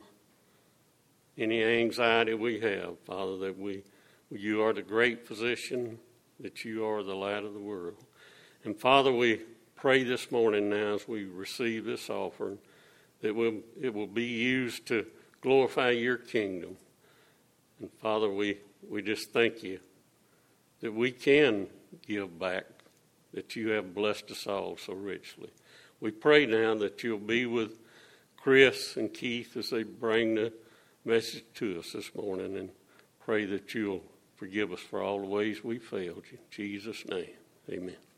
any 1.37 1.63
anxiety 1.63 2.33
we 2.33 2.59
have, 2.59 2.99
Father, 3.05 3.37
that 3.37 3.57
we 3.57 3.83
you 4.31 4.61
are 4.61 4.73
the 4.73 4.81
great 4.83 5.27
physician, 5.27 5.97
that 6.39 6.63
you 6.63 6.85
are 6.85 7.01
the 7.01 7.15
light 7.15 7.43
of 7.43 7.53
the 7.53 7.59
world. 7.59 7.95
And 8.63 8.79
Father, 8.79 9.11
we 9.11 9.41
pray 9.75 10.03
this 10.03 10.31
morning 10.31 10.69
now 10.69 10.95
as 10.95 11.07
we 11.07 11.25
receive 11.25 11.85
this 11.85 12.09
offering 12.09 12.59
that 13.21 13.35
we'll, 13.35 13.61
it 13.81 13.93
will 13.93 14.07
be 14.07 14.25
used 14.25 14.85
to 14.87 15.05
glorify 15.41 15.89
your 15.89 16.17
kingdom. 16.17 16.77
And 17.79 17.91
Father, 17.93 18.29
we, 18.29 18.59
we 18.87 19.01
just 19.01 19.31
thank 19.31 19.63
you 19.63 19.79
that 20.81 20.93
we 20.93 21.11
can 21.11 21.67
give 22.07 22.37
back, 22.37 22.65
that 23.33 23.55
you 23.55 23.69
have 23.69 23.95
blessed 23.95 24.29
us 24.31 24.47
all 24.47 24.77
so 24.77 24.93
richly. 24.93 25.49
We 26.01 26.11
pray 26.11 26.45
now 26.45 26.75
that 26.75 27.03
you'll 27.03 27.19
be 27.19 27.45
with 27.45 27.77
Chris 28.37 28.95
and 28.95 29.13
Keith 29.13 29.57
as 29.57 29.69
they 29.69 29.83
bring 29.83 30.35
the 30.35 30.53
message 31.03 31.43
to 31.55 31.79
us 31.79 31.91
this 31.91 32.13
morning 32.15 32.57
and 32.57 32.69
pray 33.19 33.45
that 33.45 33.73
you'll 33.73 34.03
forgive 34.37 34.71
us 34.71 34.79
for 34.79 35.01
all 35.01 35.19
the 35.19 35.27
ways 35.27 35.63
we 35.63 35.77
failed 35.77 36.23
you. 36.31 36.37
In 36.37 36.49
Jesus' 36.49 37.05
name, 37.07 37.35
amen. 37.69 38.08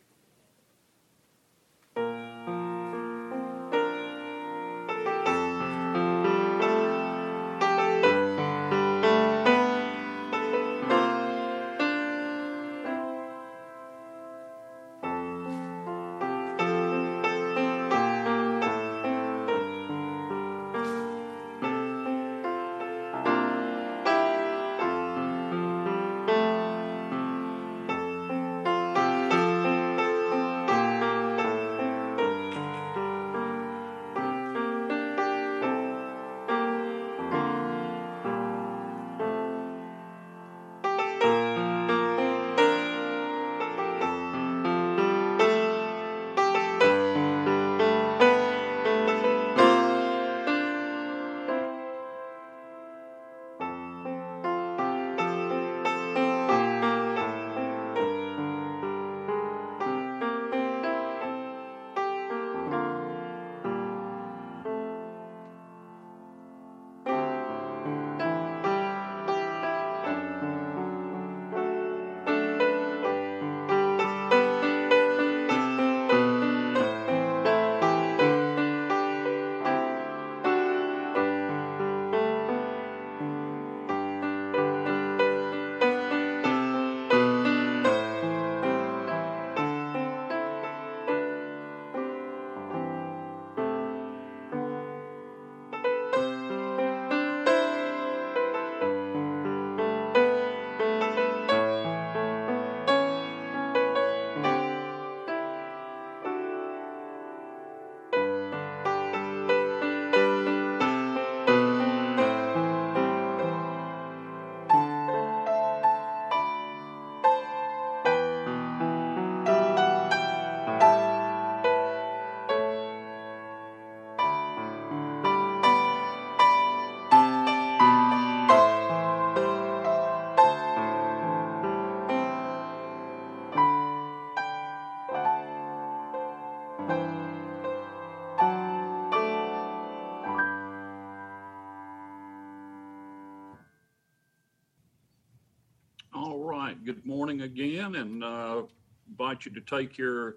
Morning 147.31 147.45
again, 147.45 147.95
and 147.95 148.23
uh, 148.23 148.61
invite 149.09 149.45
you 149.45 149.53
to 149.53 149.61
take 149.61 149.97
your 149.97 150.35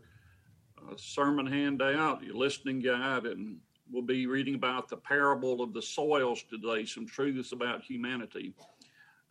uh, 0.78 0.94
sermon 0.96 1.44
handout, 1.44 2.22
your 2.22 2.36
listening 2.36 2.78
guide, 2.78 3.26
and 3.26 3.56
we'll 3.90 4.02
be 4.02 4.28
reading 4.28 4.54
about 4.54 4.88
the 4.88 4.96
parable 4.96 5.60
of 5.60 5.72
the 5.72 5.82
soils 5.82 6.44
today, 6.48 6.84
some 6.84 7.04
truths 7.04 7.50
about 7.50 7.82
humanity. 7.82 8.54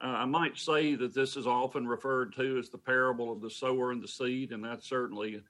Uh, 0.04 0.08
I 0.08 0.26
might 0.26 0.58
say 0.58 0.96
that 0.96 1.14
this 1.14 1.38
is 1.38 1.48
often 1.48 1.88
referred 1.88 2.36
to 2.36 2.58
as 2.58 2.68
the 2.68 2.78
parable 2.78 3.32
of 3.32 3.40
the 3.40 3.50
sower 3.50 3.92
and 3.92 4.04
the 4.04 4.10
seed, 4.10 4.52
and 4.52 4.62
that's 4.62 4.90
certainly 4.90 5.42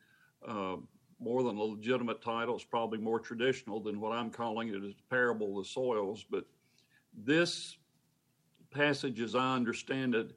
uh, 0.48 0.76
more 1.20 1.42
than 1.42 1.58
a 1.58 1.64
legitimate 1.64 2.22
title. 2.22 2.56
It's 2.56 2.64
probably 2.64 3.00
more 3.00 3.20
traditional 3.20 3.80
than 3.80 4.00
what 4.00 4.12
I'm 4.12 4.30
calling 4.30 4.70
it 4.70 4.84
as 4.84 4.94
the 4.94 5.10
parable 5.10 5.58
of 5.58 5.66
the 5.66 5.70
soils. 5.70 6.24
But 6.30 6.46
this 7.18 7.76
passage, 8.70 9.20
as 9.20 9.34
I 9.34 9.56
understand 9.56 10.14
it, 10.14 10.36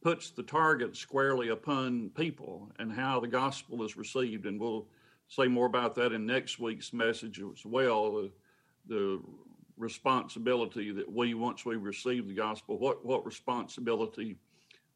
puts 0.00 0.30
the 0.30 0.42
target 0.42 0.96
squarely 0.96 1.48
upon 1.48 2.10
people 2.10 2.70
and 2.78 2.92
how 2.92 3.18
the 3.20 3.28
gospel 3.28 3.84
is 3.84 3.96
received. 3.96 4.46
And 4.46 4.60
we'll 4.60 4.86
say 5.28 5.48
more 5.48 5.66
about 5.66 5.94
that 5.96 6.12
in 6.12 6.24
next 6.24 6.58
week's 6.58 6.92
message 6.92 7.40
as 7.40 7.64
well. 7.64 8.12
The, 8.12 8.30
the 8.88 9.20
responsibility 9.76 10.92
that 10.92 11.10
we, 11.10 11.34
once 11.34 11.64
we 11.64 11.76
receive 11.76 12.28
the 12.28 12.34
gospel, 12.34 12.78
what, 12.78 13.04
what 13.04 13.26
responsibility 13.26 14.36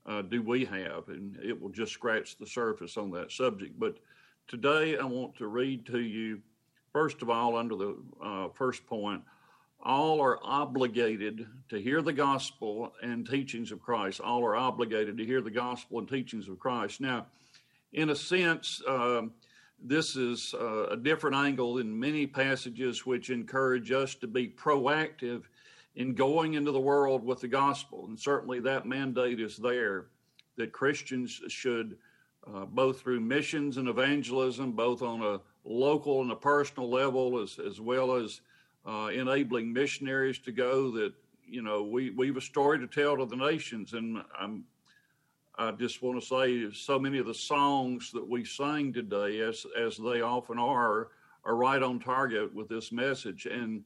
uh, 0.07 0.23
do 0.23 0.43
we 0.43 0.65
have? 0.65 1.09
And 1.09 1.37
it 1.43 1.61
will 1.61 1.71
just 1.71 1.93
scratch 1.93 2.37
the 2.37 2.47
surface 2.47 2.97
on 2.97 3.11
that 3.13 3.33
subject. 3.33 3.79
But 3.79 3.99
today 4.49 4.97
I 4.99 5.05
want 5.05 5.37
to 5.37 5.47
read 5.47 5.85
to 5.87 6.01
you, 6.01 6.41
first 6.93 7.23
of 7.23 7.31
all, 7.31 7.57
under 7.57 7.77
the 7.77 7.97
uh, 8.23 8.49
first 8.55 8.87
point, 8.87 9.23
all 9.83 10.21
are 10.21 10.39
obligated 10.43 11.47
to 11.69 11.81
hear 11.81 12.03
the 12.03 12.13
gospel 12.13 12.93
and 13.03 13.29
teachings 13.29 13.73
of 13.73 13.83
Christ. 13.83 14.21
All 14.21 14.45
are 14.45 14.57
obligated 14.57 15.19
to 15.19 15.25
hear 15.25 15.41
the 15.41 15.51
gospel 15.51 15.99
and 15.99 16.09
teachings 16.09 16.49
of 16.49 16.59
Christ. 16.59 17.01
Now, 17.01 17.27
in 17.93 18.11
a 18.11 18.17
sense, 18.17 18.81
uh, 18.87 19.23
this 19.83 20.15
is 20.15 20.55
uh, 20.55 20.87
a 20.91 20.97
different 20.97 21.37
angle 21.37 21.79
in 21.79 21.99
many 21.99 22.27
passages 22.27 23.05
which 23.05 23.31
encourage 23.31 23.91
us 23.91 24.15
to 24.17 24.29
be 24.29 24.49
proactive 24.49 25.43
in 25.97 26.15
going 26.15 26.55
into 26.55 26.71
the 26.71 26.81
world 26.81 27.25
with 27.25 27.41
the 27.41 27.49
gospel. 27.49 28.07
And 28.07 28.19
certainly 28.19 28.61
that 28.61 28.87
mandate 28.87 29.41
is 29.41 29.57
there 29.57 30.07
that 30.57 30.73
Christians 30.73 31.41
should, 31.49 31.97
uh, 32.47 32.67
both 32.67 33.01
through 33.01 33.21
missions 33.21 33.77
and 33.77 33.89
evangelism, 33.89 34.73
both 34.73 35.03
on 35.03 35.23
a 35.23 35.41
local 35.65 36.23
and 36.23 36.31
a 36.31 36.37
personal 36.37 36.89
level, 36.89 37.41
as, 37.43 37.59
as 37.59 37.81
well 37.81 38.15
as 38.15 38.41
uh, 38.87 39.11
enabling 39.13 39.73
missionaries 39.73 40.39
to 40.41 40.53
go, 40.53 40.91
that, 40.93 41.13
you 41.47 41.63
know, 41.63 41.83
we, 41.83 42.11
we 42.11 42.27
have 42.29 42.37
a 42.37 42.41
story 42.41 42.79
to 42.79 42.87
tell 42.87 43.17
to 43.17 43.27
the 43.27 43.37
nations. 43.37 43.93
And 43.93 44.23
I'm 44.39 44.65
I 45.59 45.71
just 45.73 46.03
want 46.03 46.19
to 46.21 46.27
say 46.27 46.71
so 46.73 46.99
many 46.99 47.19
of 47.19 47.27
the 47.27 47.35
songs 47.35 48.11
that 48.13 48.27
we 48.27 48.45
sing 48.45 48.93
today, 48.93 49.41
as 49.41 49.67
as 49.79 49.99
they 49.99 50.23
often 50.23 50.59
are, 50.59 51.09
are 51.45 51.57
right 51.57 51.83
on 51.83 52.01
target 52.01 52.55
with 52.55 52.69
this 52.69 52.91
message. 52.91 53.47
And 53.47 53.85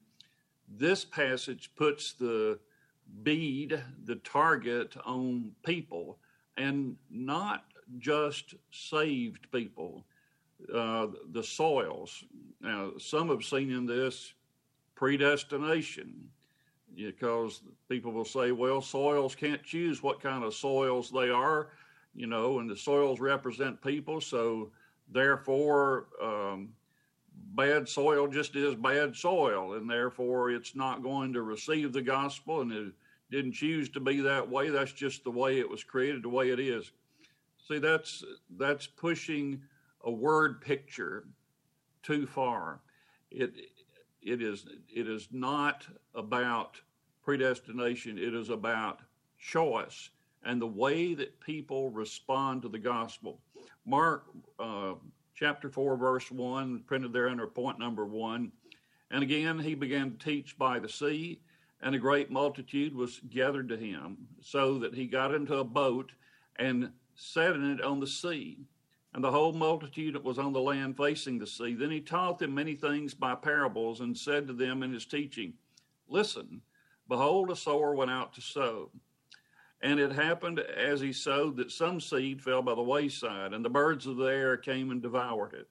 this 0.68 1.04
passage 1.04 1.72
puts 1.74 2.12
the 2.12 2.58
bead, 3.22 3.82
the 4.04 4.16
target 4.16 4.96
on 5.04 5.52
people, 5.64 6.18
and 6.56 6.96
not 7.10 7.64
just 7.98 8.54
saved 8.70 9.50
people, 9.50 10.04
uh, 10.72 11.08
the 11.32 11.42
soils. 11.42 12.24
Now, 12.60 12.92
some 12.98 13.28
have 13.28 13.44
seen 13.44 13.70
in 13.70 13.86
this 13.86 14.34
predestination 14.96 16.28
because 16.96 17.60
people 17.88 18.10
will 18.10 18.24
say, 18.24 18.52
well, 18.52 18.80
soils 18.80 19.34
can't 19.34 19.62
choose 19.62 20.02
what 20.02 20.20
kind 20.20 20.42
of 20.42 20.54
soils 20.54 21.10
they 21.10 21.28
are, 21.30 21.68
you 22.14 22.26
know, 22.26 22.58
and 22.58 22.68
the 22.68 22.76
soils 22.76 23.20
represent 23.20 23.80
people. 23.82 24.20
So 24.20 24.70
therefore, 25.12 26.06
um, 26.22 26.70
bad 27.54 27.88
soil 27.88 28.26
just 28.26 28.56
is 28.56 28.74
bad 28.74 29.14
soil, 29.14 29.74
and 29.74 29.88
therefore 29.88 30.50
it's 30.50 30.74
not 30.74 31.02
going 31.02 31.32
to 31.34 31.42
receive 31.42 31.92
the 31.92 32.02
gospel, 32.02 32.62
and 32.62 32.72
it 32.72 32.92
didn't 33.30 33.52
choose 33.52 33.90
to 33.90 34.00
be 34.00 34.20
that 34.20 34.48
way. 34.48 34.70
That's 34.70 34.92
just 34.92 35.22
the 35.22 35.30
way 35.30 35.58
it 35.58 35.68
was 35.68 35.84
created, 35.84 36.22
the 36.22 36.30
way 36.30 36.50
it 36.50 36.60
is. 36.60 36.90
See, 37.68 37.78
that's 37.78 38.24
that's 38.56 38.86
pushing 38.86 39.60
a 40.04 40.10
word 40.10 40.60
picture 40.60 41.24
too 42.02 42.26
far. 42.26 42.80
It 43.30 43.52
it 44.26 44.42
is 44.42 44.66
it 44.92 45.08
is 45.08 45.28
not 45.30 45.86
about 46.14 46.80
predestination. 47.22 48.18
It 48.18 48.34
is 48.34 48.50
about 48.50 49.00
choice 49.38 50.10
and 50.44 50.60
the 50.60 50.66
way 50.66 51.14
that 51.14 51.40
people 51.40 51.90
respond 51.90 52.62
to 52.62 52.68
the 52.68 52.78
gospel. 52.78 53.40
Mark 53.84 54.26
uh, 54.58 54.94
chapter 55.34 55.68
4, 55.68 55.96
verse 55.96 56.30
1, 56.30 56.84
printed 56.86 57.12
there 57.12 57.28
under 57.28 57.46
point 57.46 57.78
number 57.78 58.04
1. 58.04 58.50
And 59.10 59.22
again, 59.22 59.58
he 59.58 59.74
began 59.74 60.12
to 60.12 60.24
teach 60.24 60.58
by 60.58 60.78
the 60.78 60.88
sea, 60.88 61.40
and 61.80 61.94
a 61.94 61.98
great 61.98 62.30
multitude 62.30 62.94
was 62.94 63.20
gathered 63.30 63.68
to 63.68 63.76
him, 63.76 64.16
so 64.40 64.78
that 64.78 64.94
he 64.94 65.06
got 65.06 65.34
into 65.34 65.56
a 65.56 65.64
boat 65.64 66.12
and 66.56 66.90
sat 67.14 67.54
in 67.54 67.70
it 67.72 67.82
on 67.82 68.00
the 68.00 68.06
sea. 68.06 68.58
And 69.16 69.24
the 69.24 69.32
whole 69.32 69.52
multitude 69.52 70.14
that 70.14 70.22
was 70.22 70.38
on 70.38 70.52
the 70.52 70.60
land 70.60 70.96
facing 70.96 71.38
the 71.38 71.46
sea. 71.46 71.74
Then 71.74 71.90
he 71.90 72.00
taught 72.00 72.38
them 72.38 72.54
many 72.54 72.76
things 72.76 73.14
by 73.14 73.34
parables 73.34 74.00
and 74.00 74.16
said 74.16 74.46
to 74.46 74.52
them 74.52 74.84
in 74.84 74.92
his 74.92 75.06
teaching, 75.06 75.54
Listen, 76.06 76.60
Behold, 77.08 77.50
a 77.50 77.56
sower 77.56 77.94
went 77.94 78.10
out 78.10 78.32
to 78.34 78.40
sow. 78.40 78.90
And 79.80 80.00
it 80.00 80.12
happened 80.12 80.58
as 80.58 81.00
he 81.00 81.12
sowed 81.12 81.56
that 81.56 81.70
some 81.70 82.00
seed 82.00 82.42
fell 82.42 82.62
by 82.62 82.74
the 82.74 82.82
wayside, 82.82 83.52
and 83.52 83.64
the 83.64 83.70
birds 83.70 84.06
of 84.06 84.16
the 84.16 84.26
air 84.26 84.56
came 84.56 84.90
and 84.90 85.00
devoured 85.00 85.54
it. 85.54 85.68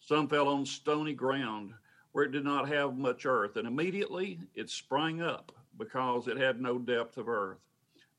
Some 0.00 0.28
fell 0.28 0.48
on 0.48 0.66
stony 0.66 1.14
ground 1.14 1.72
where 2.12 2.24
it 2.24 2.32
did 2.32 2.44
not 2.44 2.68
have 2.68 2.96
much 2.96 3.24
earth, 3.24 3.56
and 3.56 3.66
immediately 3.66 4.40
it 4.54 4.68
sprang 4.68 5.22
up 5.22 5.52
because 5.78 6.28
it 6.28 6.36
had 6.36 6.60
no 6.60 6.78
depth 6.78 7.16
of 7.16 7.28
earth. 7.28 7.58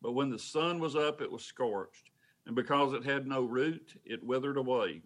But 0.01 0.13
when 0.13 0.29
the 0.29 0.39
sun 0.39 0.79
was 0.79 0.95
up, 0.95 1.21
it 1.21 1.31
was 1.31 1.43
scorched, 1.43 2.09
and 2.47 2.55
because 2.55 2.93
it 2.93 3.03
had 3.03 3.27
no 3.27 3.43
root, 3.43 3.99
it 4.05 4.23
withered 4.23 4.55
away. 4.55 5.01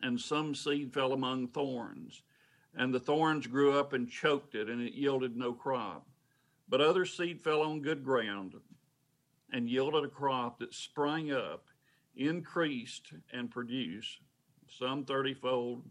And 0.00 0.18
some 0.18 0.54
seed 0.54 0.92
fell 0.92 1.12
among 1.12 1.48
thorns, 1.48 2.22
and 2.74 2.92
the 2.92 3.00
thorns 3.00 3.46
grew 3.46 3.78
up 3.78 3.92
and 3.92 4.10
choked 4.10 4.54
it, 4.54 4.70
and 4.70 4.80
it 4.80 4.94
yielded 4.94 5.36
no 5.36 5.52
crop. 5.52 6.06
But 6.66 6.80
other 6.80 7.04
seed 7.04 7.44
fell 7.44 7.60
on 7.60 7.82
good 7.82 8.02
ground 8.02 8.54
and 9.52 9.68
yielded 9.68 10.04
a 10.04 10.08
crop 10.08 10.58
that 10.58 10.74
sprang 10.74 11.30
up, 11.30 11.66
increased, 12.16 13.12
and 13.32 13.50
produced 13.50 14.18
some 14.66 15.04
thirtyfold, 15.04 15.82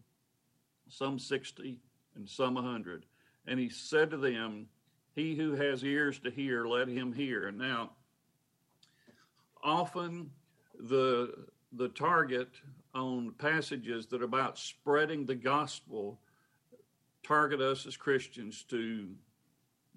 some 0.90 1.20
sixty, 1.20 1.80
and 2.16 2.28
some 2.28 2.58
a 2.58 2.62
hundred. 2.64 3.06
And 3.46 3.60
he 3.60 3.70
said 3.70 4.10
to 4.10 4.18
them, 4.18 4.68
He 5.14 5.36
who 5.36 5.54
has 5.54 5.84
ears 5.84 6.18
to 6.20 6.32
hear, 6.32 6.66
let 6.66 6.88
him 6.88 7.14
hear. 7.14 7.48
And 7.48 7.60
now, 7.60 7.92
often 9.64 10.32
the 10.80 11.46
the 11.74 11.90
target 11.90 12.50
on 12.94 13.34
passages 13.38 14.08
that 14.08 14.22
are 14.22 14.26
about 14.26 14.58
spreading 14.58 15.26
the 15.26 15.36
gospel 15.36 16.20
target 17.24 17.60
us 17.60 17.86
as 17.86 17.98
Christians 17.98 18.64
to 18.70 19.10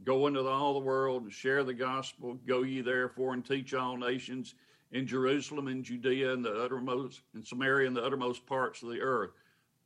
Go 0.04 0.26
into 0.26 0.46
all 0.46 0.74
the 0.74 0.80
world 0.80 1.24
and 1.24 1.32
share 1.32 1.64
the 1.64 1.74
gospel. 1.74 2.38
Go 2.46 2.62
ye 2.62 2.80
therefore 2.80 3.34
and 3.34 3.44
teach 3.44 3.74
all 3.74 3.96
nations 3.96 4.54
in 4.92 5.06
Jerusalem 5.06 5.68
and 5.68 5.84
Judea 5.84 6.32
and 6.32 6.44
the 6.44 6.54
uttermost 6.54 7.22
and 7.34 7.44
Samaria 7.44 7.88
and 7.88 7.96
the 7.96 8.04
uttermost 8.04 8.46
parts 8.46 8.82
of 8.82 8.90
the 8.90 9.00
earth. 9.00 9.30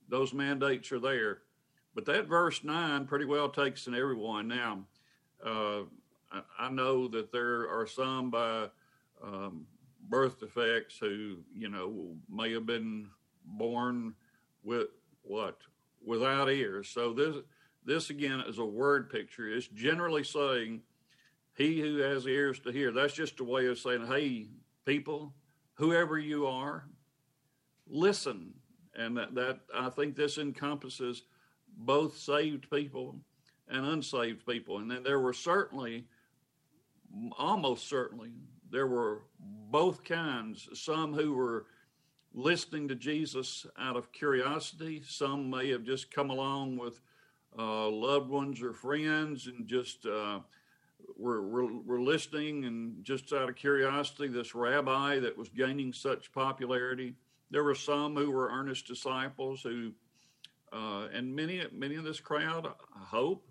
Those 0.09 0.35
mandates 0.35 0.93
are 0.93 1.01
there. 1.01 1.39
But 1.95 2.05
that 2.07 2.27
verse 2.27 2.63
nine 2.63 3.07
pretty 3.07 3.25
well 3.25 3.49
takes 3.49 3.87
in 3.87 3.95
everyone. 3.95 4.49
Now, 4.49 4.85
uh, 5.45 5.83
I, 6.59 6.71
know 6.71 7.09
that 7.09 7.33
there 7.33 7.69
are 7.69 7.87
some 7.87 8.31
by 8.31 8.69
um, 9.23 9.67
birth 10.09 10.41
defects 10.41 10.99
who, 10.99 11.39
you 11.55 11.69
know, 11.69 12.15
may 12.29 12.53
have 12.53 12.67
been 12.67 13.09
born 13.45 14.15
with 14.63 14.89
what? 15.23 15.59
Without 16.05 16.51
ears. 16.51 16.89
So 16.89 17.13
this 17.13 17.37
this 17.85 18.11
again 18.11 18.43
is 18.47 18.59
a 18.59 18.65
word 18.65 19.11
picture. 19.11 19.49
It's 19.49 19.67
generally 19.69 20.25
saying, 20.25 20.83
He 21.55 21.81
who 21.81 21.99
has 21.99 22.27
ears 22.27 22.61
to 22.61 22.71
hear. 22.71 22.93
That's 22.93 23.15
just 23.15 23.41
a 23.41 23.45
way 23.45 23.67
of 23.67 23.79
saying, 23.79 24.07
Hey, 24.07 24.47
people, 24.85 25.35
whoever 25.75 26.19
you 26.19 26.47
are, 26.47 26.85
listen. 27.89 28.55
And 28.95 29.17
that, 29.17 29.35
that 29.35 29.61
I 29.75 29.89
think 29.89 30.17
this 30.17 30.39
encompasses 30.39 31.23
both 31.79 32.19
saved 32.19 32.71
people 32.71 33.17
and 33.69 33.87
unsaved 33.87 34.47
people. 34.47 34.79
And 34.79 34.91
then 34.91 35.03
there 35.03 35.21
were 35.21 35.33
certainly, 35.33 36.05
almost 37.39 37.89
certainly, 37.89 38.33
there 38.73 38.87
were 38.87 39.23
both 39.39 40.03
kinds. 40.03 40.69
Some 40.73 41.13
who 41.13 41.35
were 41.35 41.67
listening 42.35 42.89
to 42.89 42.95
Jesus 42.95 43.67
out 43.79 43.97
of 43.97 44.11
curiosity, 44.13 45.03
some 45.07 45.51
may 45.51 45.71
have 45.71 45.85
just 45.85 46.11
come 46.11 46.31
along 46.31 46.79
with 46.79 47.01
uh, 47.59 47.89
loved 47.89 48.31
ones 48.31 48.63
or 48.63 48.73
friends 48.73 49.47
and 49.47 49.69
just 49.69 50.07
uh, 50.07 50.41
were, 51.19 52.01
listening 52.01 52.65
and 52.65 53.05
just 53.05 53.33
out 53.33 53.51
of 53.51 53.57
curiosity, 53.57 54.29
this 54.29 54.55
rabbi 54.55 55.19
that 55.19 55.37
was 55.37 55.51
gaining 55.51 55.93
such 55.93 56.33
popularity. 56.33 57.15
There 57.51 57.65
were 57.65 57.75
some 57.75 58.17
who 58.17 58.31
were 58.31 58.49
earnest 58.51 58.87
disciples 58.87 59.63
who, 59.63 59.93
uh, 60.73 61.09
and 61.13 61.37
many 61.37 61.63
many 61.73 61.97
in 61.97 62.05
this 62.05 62.21
crowd, 62.21 62.67
I 62.67 63.05
hope, 63.05 63.47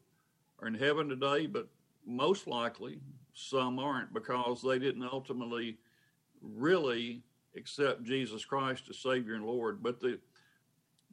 are 0.60 0.68
in 0.68 0.74
heaven 0.74 1.08
today. 1.08 1.46
But 1.46 1.68
most 2.06 2.48
likely 2.48 3.00
some 3.34 3.80
aren't 3.80 4.14
because 4.14 4.62
they 4.62 4.80
didn't 4.80 5.08
ultimately 5.12 5.78
really 6.42 7.24
accept 7.56 8.04
Jesus 8.04 8.46
Christ 8.46 8.84
as 8.90 8.98
Savior 8.98 9.36
and 9.36 9.46
Lord. 9.46 9.82
But 9.84 10.00
the 10.00 10.20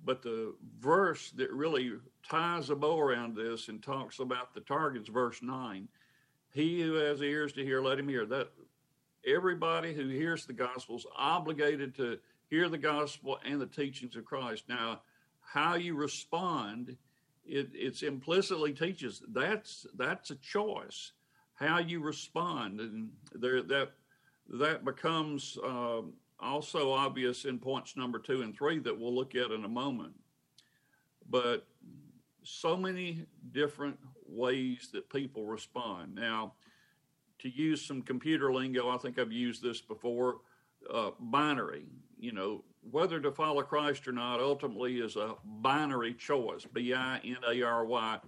but 0.04 0.22
the 0.22 0.54
verse 0.78 1.30
that 1.32 1.50
really 1.52 1.92
ties 2.28 2.70
a 2.70 2.76
bow 2.76 3.00
around 3.00 3.34
this 3.34 3.68
and 3.68 3.82
talks 3.82 4.20
about 4.20 4.54
the 4.54 4.60
targets, 4.60 5.08
verse 5.08 5.42
nine. 5.42 5.88
He 6.52 6.80
who 6.80 6.94
has 6.94 7.20
ears 7.20 7.52
to 7.54 7.64
hear, 7.64 7.80
let 7.80 7.98
him 7.98 8.08
hear. 8.08 8.24
That 8.24 8.50
everybody 9.26 9.92
who 9.92 10.08
hears 10.08 10.46
the 10.46 10.52
gospel 10.52 10.96
is 10.96 11.06
obligated 11.16 11.94
to 11.96 12.18
hear 12.48 12.68
the 12.68 12.78
gospel 12.78 13.38
and 13.44 13.60
the 13.60 13.66
teachings 13.66 14.16
of 14.16 14.24
Christ. 14.24 14.64
Now, 14.68 15.02
how 15.40 15.74
you 15.74 15.94
respond, 15.94 16.96
it 17.44 17.70
it's 17.74 18.02
implicitly 18.02 18.72
teaches 18.72 19.22
that's 19.28 19.86
that's 19.96 20.30
a 20.30 20.36
choice. 20.36 21.12
How 21.58 21.78
you 21.78 22.00
respond, 22.00 22.80
and 22.80 23.10
there 23.32 23.62
that 23.62 23.90
that 24.60 24.84
becomes 24.84 25.58
uh, 25.64 26.02
also 26.38 26.92
obvious 26.92 27.44
in 27.44 27.58
points 27.58 27.96
number 27.96 28.18
two 28.18 28.42
and 28.42 28.56
three 28.56 28.78
that 28.78 28.98
we'll 28.98 29.14
look 29.14 29.34
at 29.34 29.50
in 29.50 29.64
a 29.64 29.68
moment. 29.68 30.14
But 31.28 31.66
so 32.44 32.76
many 32.76 33.26
different 33.52 33.98
ways 34.26 34.88
that 34.92 35.10
people 35.10 35.44
respond. 35.44 36.14
Now, 36.14 36.54
to 37.40 37.48
use 37.48 37.84
some 37.84 38.02
computer 38.02 38.52
lingo, 38.52 38.88
I 38.88 38.96
think 38.98 39.18
I've 39.18 39.32
used 39.32 39.62
this 39.62 39.80
before. 39.80 40.38
Uh, 40.94 41.10
binary, 41.18 41.86
you 42.20 42.30
know, 42.30 42.62
whether 42.90 43.18
to 43.20 43.32
follow 43.32 43.62
Christ 43.62 44.06
or 44.06 44.12
not 44.12 44.38
ultimately 44.38 45.00
is 45.00 45.16
a 45.16 45.34
binary 45.44 46.14
choice. 46.14 46.64
B 46.72 46.94
I 46.94 47.18
N 47.24 47.38
A 47.50 47.62
R 47.62 47.84
Y. 47.84 48.18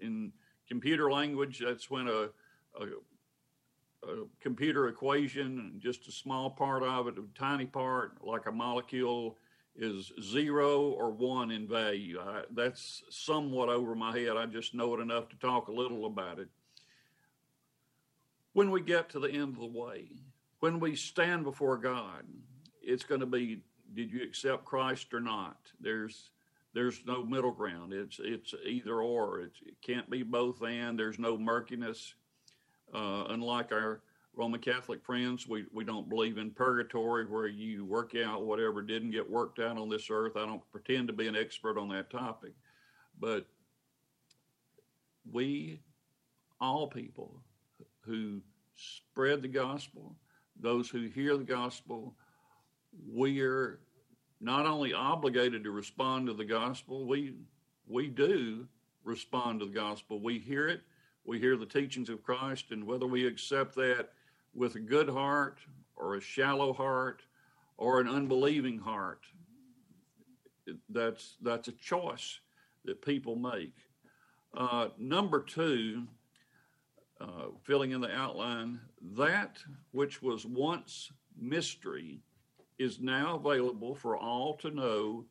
In 0.00 0.32
computer 0.68 1.10
language, 1.10 1.60
that's 1.64 1.90
when 1.90 2.06
a, 2.06 2.28
a, 2.78 4.08
a, 4.08 4.26
computer 4.40 4.88
equation, 4.88 5.74
just 5.78 6.08
a 6.08 6.12
small 6.12 6.50
part 6.50 6.82
of 6.82 7.08
it, 7.08 7.18
a 7.18 7.38
tiny 7.38 7.66
part, 7.66 8.24
like 8.24 8.46
a 8.46 8.52
molecule, 8.52 9.38
is 9.76 10.12
zero 10.22 10.90
or 10.90 11.10
one 11.10 11.50
in 11.50 11.68
value. 11.68 12.18
I, 12.20 12.42
that's 12.50 13.02
somewhat 13.10 13.68
over 13.68 13.94
my 13.94 14.18
head. 14.18 14.36
I 14.36 14.46
just 14.46 14.74
know 14.74 14.94
it 14.94 15.00
enough 15.00 15.28
to 15.28 15.36
talk 15.36 15.68
a 15.68 15.72
little 15.72 16.06
about 16.06 16.38
it. 16.38 16.48
When 18.54 18.70
we 18.70 18.80
get 18.80 19.10
to 19.10 19.20
the 19.20 19.30
end 19.30 19.54
of 19.54 19.60
the 19.60 19.66
way, 19.66 20.08
when 20.60 20.80
we 20.80 20.96
stand 20.96 21.44
before 21.44 21.76
God, 21.76 22.24
it's 22.82 23.04
going 23.04 23.20
to 23.20 23.26
be 23.26 23.60
did 23.94 24.12
you 24.12 24.22
accept 24.22 24.64
Christ 24.64 25.14
or 25.14 25.20
not? 25.20 25.58
There's 25.80 26.30
there's 26.74 27.00
no 27.06 27.24
middle 27.24 27.52
ground. 27.52 27.92
It's 27.92 28.20
it's 28.22 28.54
either 28.66 29.00
or. 29.00 29.40
It's, 29.40 29.58
it 29.66 29.74
can't 29.82 30.08
be 30.10 30.22
both 30.22 30.62
and. 30.62 30.98
There's 30.98 31.18
no 31.18 31.38
murkiness. 31.38 32.14
Uh, 32.94 33.24
unlike 33.28 33.72
our 33.72 34.00
Roman 34.34 34.60
Catholic 34.60 35.04
friends, 35.04 35.48
we, 35.48 35.66
we 35.72 35.84
don't 35.84 36.08
believe 36.08 36.38
in 36.38 36.50
purgatory 36.50 37.26
where 37.26 37.48
you 37.48 37.84
work 37.84 38.14
out 38.14 38.46
whatever 38.46 38.82
didn't 38.82 39.10
get 39.10 39.28
worked 39.28 39.58
out 39.58 39.76
on 39.76 39.88
this 39.88 40.08
earth. 40.10 40.36
I 40.36 40.46
don't 40.46 40.62
pretend 40.70 41.08
to 41.08 41.12
be 41.12 41.26
an 41.26 41.36
expert 41.36 41.78
on 41.78 41.88
that 41.88 42.10
topic, 42.10 42.52
but 43.18 43.46
we, 45.30 45.80
all 46.60 46.86
people 46.86 47.42
who 48.00 48.40
spread 48.76 49.42
the 49.42 49.48
gospel, 49.48 50.14
those 50.58 50.88
who 50.88 51.08
hear 51.08 51.36
the 51.36 51.44
gospel, 51.44 52.14
we 53.12 53.40
are 53.42 53.80
not 54.40 54.66
only 54.66 54.94
obligated 54.94 55.64
to 55.64 55.70
respond 55.70 56.26
to 56.28 56.32
the 56.32 56.44
gospel, 56.44 57.06
we 57.06 57.34
we 57.86 58.06
do 58.06 58.66
respond 59.02 59.60
to 59.60 59.66
the 59.66 59.72
gospel. 59.72 60.20
We 60.22 60.38
hear 60.38 60.68
it, 60.68 60.82
we 61.28 61.38
hear 61.38 61.58
the 61.58 61.66
teachings 61.66 62.08
of 62.08 62.22
Christ, 62.22 62.70
and 62.70 62.86
whether 62.86 63.06
we 63.06 63.26
accept 63.26 63.74
that 63.74 64.08
with 64.54 64.76
a 64.76 64.80
good 64.80 65.10
heart 65.10 65.58
or 65.94 66.14
a 66.14 66.20
shallow 66.22 66.72
heart 66.72 67.20
or 67.76 68.00
an 68.00 68.08
unbelieving 68.08 68.78
heart, 68.78 69.20
that's 70.88 71.36
that's 71.42 71.68
a 71.68 71.72
choice 71.72 72.40
that 72.86 73.02
people 73.02 73.36
make. 73.36 73.74
Uh, 74.56 74.88
number 74.96 75.42
two, 75.42 76.06
uh, 77.20 77.48
filling 77.62 77.90
in 77.90 78.00
the 78.00 78.10
outline, 78.16 78.80
that 79.14 79.58
which 79.92 80.22
was 80.22 80.46
once 80.46 81.12
mystery 81.38 82.22
is 82.78 83.00
now 83.00 83.36
available 83.36 83.94
for 83.94 84.16
all 84.16 84.54
to 84.54 84.70
know 84.70 85.26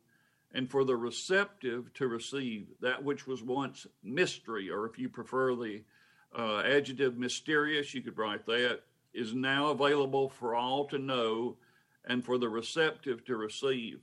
and 0.52 0.70
for 0.70 0.84
the 0.84 0.96
receptive 0.96 1.92
to 1.94 2.08
receive 2.08 2.68
that 2.80 3.02
which 3.02 3.26
was 3.26 3.42
once 3.42 3.86
mystery, 4.02 4.70
or 4.70 4.86
if 4.86 4.98
you 4.98 5.08
prefer 5.08 5.54
the 5.54 5.82
uh, 6.36 6.60
adjective 6.60 7.18
mysterious, 7.18 7.94
you 7.94 8.02
could 8.02 8.18
write 8.18 8.46
that, 8.46 8.80
is 9.12 9.34
now 9.34 9.68
available 9.68 10.28
for 10.28 10.54
all 10.54 10.84
to 10.86 10.98
know 10.98 11.56
and 12.06 12.24
for 12.24 12.38
the 12.38 12.48
receptive 12.48 13.24
to 13.24 13.36
receive. 13.36 14.00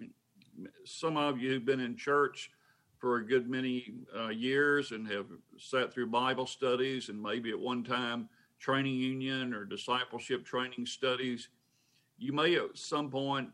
Some 0.84 1.18
of 1.18 1.40
you 1.40 1.52
who've 1.52 1.66
been 1.66 1.80
in 1.80 1.98
church 1.98 2.52
for 2.98 3.18
a 3.18 3.26
good 3.26 3.50
many 3.50 3.94
uh, 4.16 4.30
years 4.30 4.92
and 4.92 5.08
have 5.08 5.26
sat 5.58 5.94
through 5.94 6.08
Bible 6.08 6.48
studies 6.48 7.10
and 7.10 7.22
maybe 7.22 7.52
at 7.52 7.60
one 7.60 7.84
time 7.84 8.30
training 8.60 8.96
union 8.96 9.54
or 9.54 9.66
discipleship 9.66 10.46
training 10.46 10.86
studies 10.86 11.50
you 12.18 12.34
may 12.34 12.56
at 12.56 12.78
some 12.78 13.10
point 13.10 13.50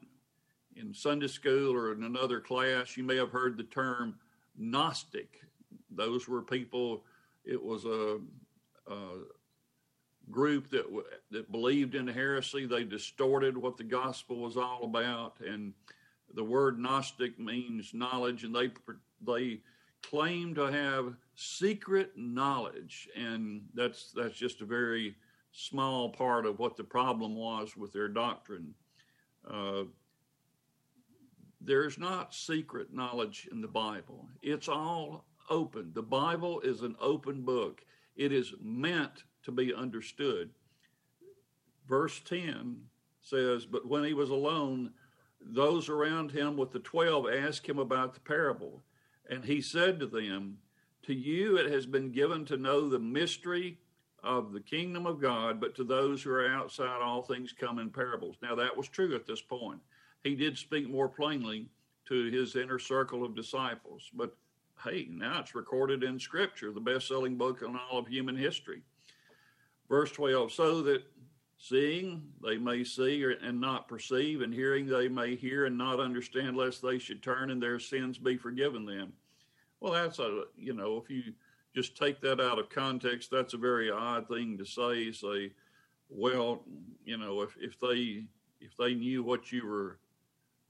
in 0.76 0.94
Sunday 0.94 1.28
school 1.28 1.74
or 1.74 1.94
in 1.94 2.04
another 2.04 2.40
class, 2.40 2.98
you 2.98 3.04
may 3.04 3.16
have 3.16 3.32
heard 3.32 3.58
the 3.58 3.64
term 3.64 4.16
Gnostic. 4.58 5.42
Those 5.90 6.28
were 6.28 6.42
people, 6.42 7.04
it 7.46 7.62
was 7.62 7.86
a, 7.86 8.20
a 8.88 8.98
group 10.30 10.70
that, 10.70 10.86
that 11.32 11.52
believed 11.52 11.96
in 11.96 12.08
heresy. 12.08 12.66
They 12.66 12.84
distorted 12.84 13.58
what 13.58 13.78
the 13.78 13.84
gospel 13.84 14.38
was 14.38 14.58
all 14.58 14.84
about. 14.84 15.36
And 15.46 15.74
the 16.34 16.44
word 16.44 16.80
Gnostic 16.80 17.40
means 17.40 17.94
knowledge, 17.94 18.44
and 18.44 18.56
they, 18.56 18.72
they 19.26 19.60
claim 20.02 20.56
to 20.56 20.72
have 20.72 21.16
secret 21.36 22.12
knowledge. 22.16 23.10
And 23.16 23.64
that's, 23.74 24.12
that's 24.16 24.36
just 24.36 24.62
a 24.62 24.66
very 24.66 25.16
small 25.52 26.10
part 26.10 26.46
of 26.46 26.60
what 26.60 26.78
the 26.78 26.84
problem 26.84 27.36
was 27.36 27.76
with 27.76 27.92
their 27.92 28.08
doctrine. 28.08 28.74
Uh, 29.50 29.84
there's 31.64 31.98
not 31.98 32.34
secret 32.34 32.94
knowledge 32.94 33.48
in 33.52 33.62
the 33.62 33.68
Bible, 33.68 34.28
it's 34.42 34.68
all 34.68 35.26
open. 35.50 35.92
The 35.94 36.02
Bible 36.02 36.62
is 36.62 36.82
an 36.82 36.96
open 37.00 37.42
book, 37.42 37.84
it 38.16 38.32
is 38.32 38.54
meant 38.62 39.24
to 39.44 39.52
be 39.52 39.74
understood. 39.74 40.50
Verse 41.88 42.22
10 42.22 42.78
says, 43.22 43.66
But 43.66 43.88
when 43.88 44.04
he 44.04 44.14
was 44.14 44.30
alone, 44.30 44.92
those 45.42 45.90
around 45.90 46.32
him 46.32 46.58
with 46.58 46.72
the 46.72 46.80
twelve 46.80 47.28
asked 47.30 47.68
him 47.68 47.80
about 47.80 48.14
the 48.14 48.20
parable. 48.20 48.82
And 49.30 49.44
he 49.44 49.62
said 49.62 50.00
to 50.00 50.08
them, 50.08 50.58
To 51.04 51.14
you 51.14 51.58
it 51.58 51.72
has 51.72 51.86
been 51.86 52.12
given 52.12 52.46
to 52.46 52.58
know 52.58 52.88
the 52.88 53.00
mystery 53.00 53.80
of 54.24 54.54
the 54.54 54.60
kingdom 54.60 55.08
of 55.08 55.20
God, 55.20 55.60
but 55.60 55.76
to 55.76 55.84
those 55.84 56.22
who 56.22 56.32
are 56.32 56.48
outside, 56.48 57.02
all 57.02 57.24
things 57.24 57.54
come 57.54 57.80
in 57.80 57.90
parables. 57.90 58.36
Now, 58.42 58.56
that 58.56 58.76
was 58.76 58.88
true 58.88 59.16
at 59.16 59.26
this 59.26 59.42
point. 59.42 59.80
He 60.24 60.36
did 60.36 60.58
speak 60.58 60.90
more 60.90 61.10
plainly 61.10 61.68
to 62.08 62.32
his 62.32 62.56
inner 62.56 62.80
circle 62.80 63.24
of 63.24 63.36
disciples, 63.36 64.10
but 64.14 64.36
hey, 64.84 65.08
now 65.10 65.40
it's 65.40 65.56
recorded 65.56 66.04
in 66.04 66.20
Scripture, 66.20 66.72
the 66.72 66.80
best 66.80 67.08
selling 67.08 67.38
book 67.38 67.62
in 67.62 67.76
all 67.76 68.00
of 68.00 68.08
human 68.08 68.36
history. 68.36 68.82
Verse 69.90 70.12
12 70.12 70.52
so 70.52 70.82
that 70.84 71.04
seeing 71.58 72.24
they 72.44 72.58
may 72.58 72.84
see 72.84 73.24
and 73.42 73.62
not 73.62 73.88
perceive, 73.88 74.42
and 74.42 74.54
hearing 74.54 74.88
they 74.88 75.08
may 75.08 75.36
hear 75.36 75.66
and 75.66 75.78
not 75.78 76.00
understand, 76.00 76.58
lest 76.58 76.82
they 76.82 76.98
should 76.98 77.22
turn 77.22 77.52
and 77.52 77.62
their 77.62 77.80
sins 77.80 78.18
be 78.18 78.36
forgiven 78.36 78.86
them. 78.86 79.14
Well, 79.80 79.94
that's 79.94 80.20
a, 80.20 80.44
you 80.58 80.74
know, 80.74 80.98
if 80.98 81.10
you 81.10 81.34
just 81.76 81.96
take 81.96 82.20
that 82.22 82.42
out 82.42 82.60
of 82.60 82.70
context, 82.70 83.30
that's 83.32 83.54
a 83.54 83.58
very 83.58 83.92
odd 83.92 84.28
thing 84.28 84.58
to 84.58 84.66
say. 84.66 85.12
Say, 85.12 85.52
well, 86.10 86.64
you 87.06 87.18
know, 87.18 87.42
if, 87.42 87.56
if 87.60 87.80
they 87.80 88.26
if 88.60 88.76
they 88.78 88.94
knew 88.94 89.24
what 89.24 89.52
you 89.52 89.66
were, 89.66 89.98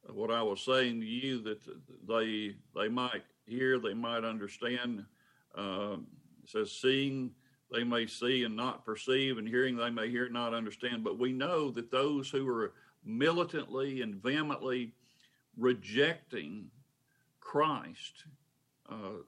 what 0.10 0.32
I 0.32 0.42
was 0.42 0.62
saying 0.62 1.00
to 1.02 1.06
you, 1.06 1.42
that 1.44 1.60
they 2.08 2.56
they 2.76 2.90
might 2.90 3.24
hear, 3.46 3.80
they 3.80 3.94
might 3.94 4.24
understand. 4.24 5.06
Uh, 5.56 5.98
seeing 6.66 7.32
they 7.72 7.84
may 7.84 8.06
see 8.06 8.44
and 8.44 8.56
not 8.56 8.86
perceive, 8.86 9.38
and 9.38 9.48
hearing 9.48 9.78
they 9.78 9.90
may 9.90 10.10
hear 10.10 10.26
and 10.26 10.34
not 10.34 10.54
understand. 10.54 11.04
But 11.04 11.20
we 11.20 11.32
know 11.32 11.72
that 11.72 11.92
those 11.92 12.30
who 12.30 12.48
are 12.50 12.74
militantly 13.06 14.02
and 14.02 14.16
vehemently 14.16 14.94
rejecting 15.58 16.70
Christ, 17.40 18.26
uh, 18.90 19.24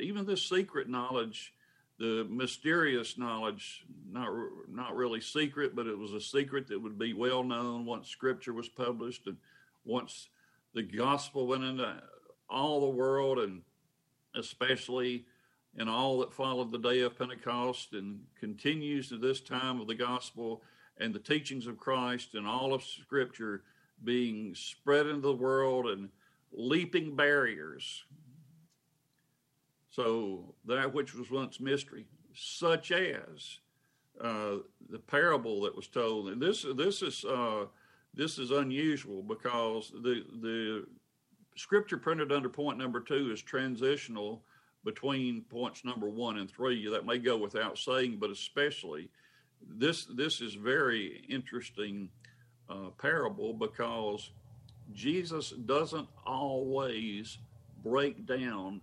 even 0.00 0.26
this 0.26 0.42
secret 0.42 0.88
knowledge, 0.88 1.52
the 1.98 2.26
mysterious 2.30 3.18
knowledge, 3.18 3.84
not 4.10 4.30
not 4.68 4.96
really 4.96 5.20
secret, 5.20 5.76
but 5.76 5.86
it 5.86 5.96
was 5.96 6.12
a 6.12 6.20
secret 6.20 6.66
that 6.68 6.80
would 6.80 6.98
be 6.98 7.12
well 7.12 7.44
known 7.44 7.84
once 7.84 8.08
Scripture 8.08 8.52
was 8.52 8.68
published 8.68 9.26
and 9.26 9.36
once 9.84 10.28
the 10.74 10.82
gospel 10.82 11.46
went 11.46 11.64
into 11.64 12.02
all 12.48 12.80
the 12.80 12.96
world, 12.96 13.38
and 13.38 13.62
especially 14.34 15.24
in 15.76 15.88
all 15.88 16.18
that 16.18 16.32
followed 16.32 16.70
the 16.70 16.78
day 16.78 17.00
of 17.00 17.18
Pentecost 17.18 17.92
and 17.92 18.20
continues 18.38 19.08
to 19.08 19.18
this 19.18 19.40
time 19.40 19.80
of 19.80 19.86
the 19.86 19.94
gospel 19.94 20.62
and 20.98 21.12
the 21.12 21.18
teachings 21.18 21.66
of 21.66 21.78
Christ 21.78 22.34
and 22.34 22.46
all 22.46 22.72
of 22.72 22.82
Scripture 22.82 23.62
being 24.02 24.54
spread 24.54 25.06
into 25.06 25.20
the 25.20 25.32
world 25.32 25.86
and 25.86 26.08
leaping 26.52 27.16
barriers. 27.16 28.04
So 29.90 30.54
that 30.66 30.92
which 30.92 31.14
was 31.14 31.30
once 31.30 31.60
mystery, 31.60 32.06
such 32.34 32.90
as 32.90 33.58
uh, 34.20 34.56
the 34.90 34.98
parable 34.98 35.62
that 35.62 35.76
was 35.76 35.86
told, 35.88 36.28
and 36.28 36.40
this 36.40 36.64
this 36.76 37.02
is 37.02 37.24
uh, 37.24 37.66
this 38.16 38.38
is 38.38 38.50
unusual 38.50 39.22
because 39.22 39.90
the 40.02 40.24
the 40.40 40.86
scripture 41.56 41.98
printed 41.98 42.32
under 42.32 42.48
point 42.48 42.78
number 42.78 43.00
two 43.00 43.30
is 43.32 43.42
transitional 43.42 44.42
between 44.84 45.42
points 45.42 45.84
number 45.84 46.08
one 46.08 46.38
and 46.38 46.50
three. 46.50 46.88
That 46.88 47.06
may 47.06 47.18
go 47.18 47.36
without 47.36 47.78
saying, 47.78 48.18
but 48.20 48.30
especially 48.30 49.08
this 49.66 50.06
this 50.06 50.40
is 50.40 50.54
very 50.54 51.24
interesting 51.28 52.08
uh, 52.68 52.90
parable 52.98 53.52
because 53.52 54.30
Jesus 54.92 55.50
doesn't 55.50 56.08
always 56.26 57.38
break 57.82 58.26
down 58.26 58.80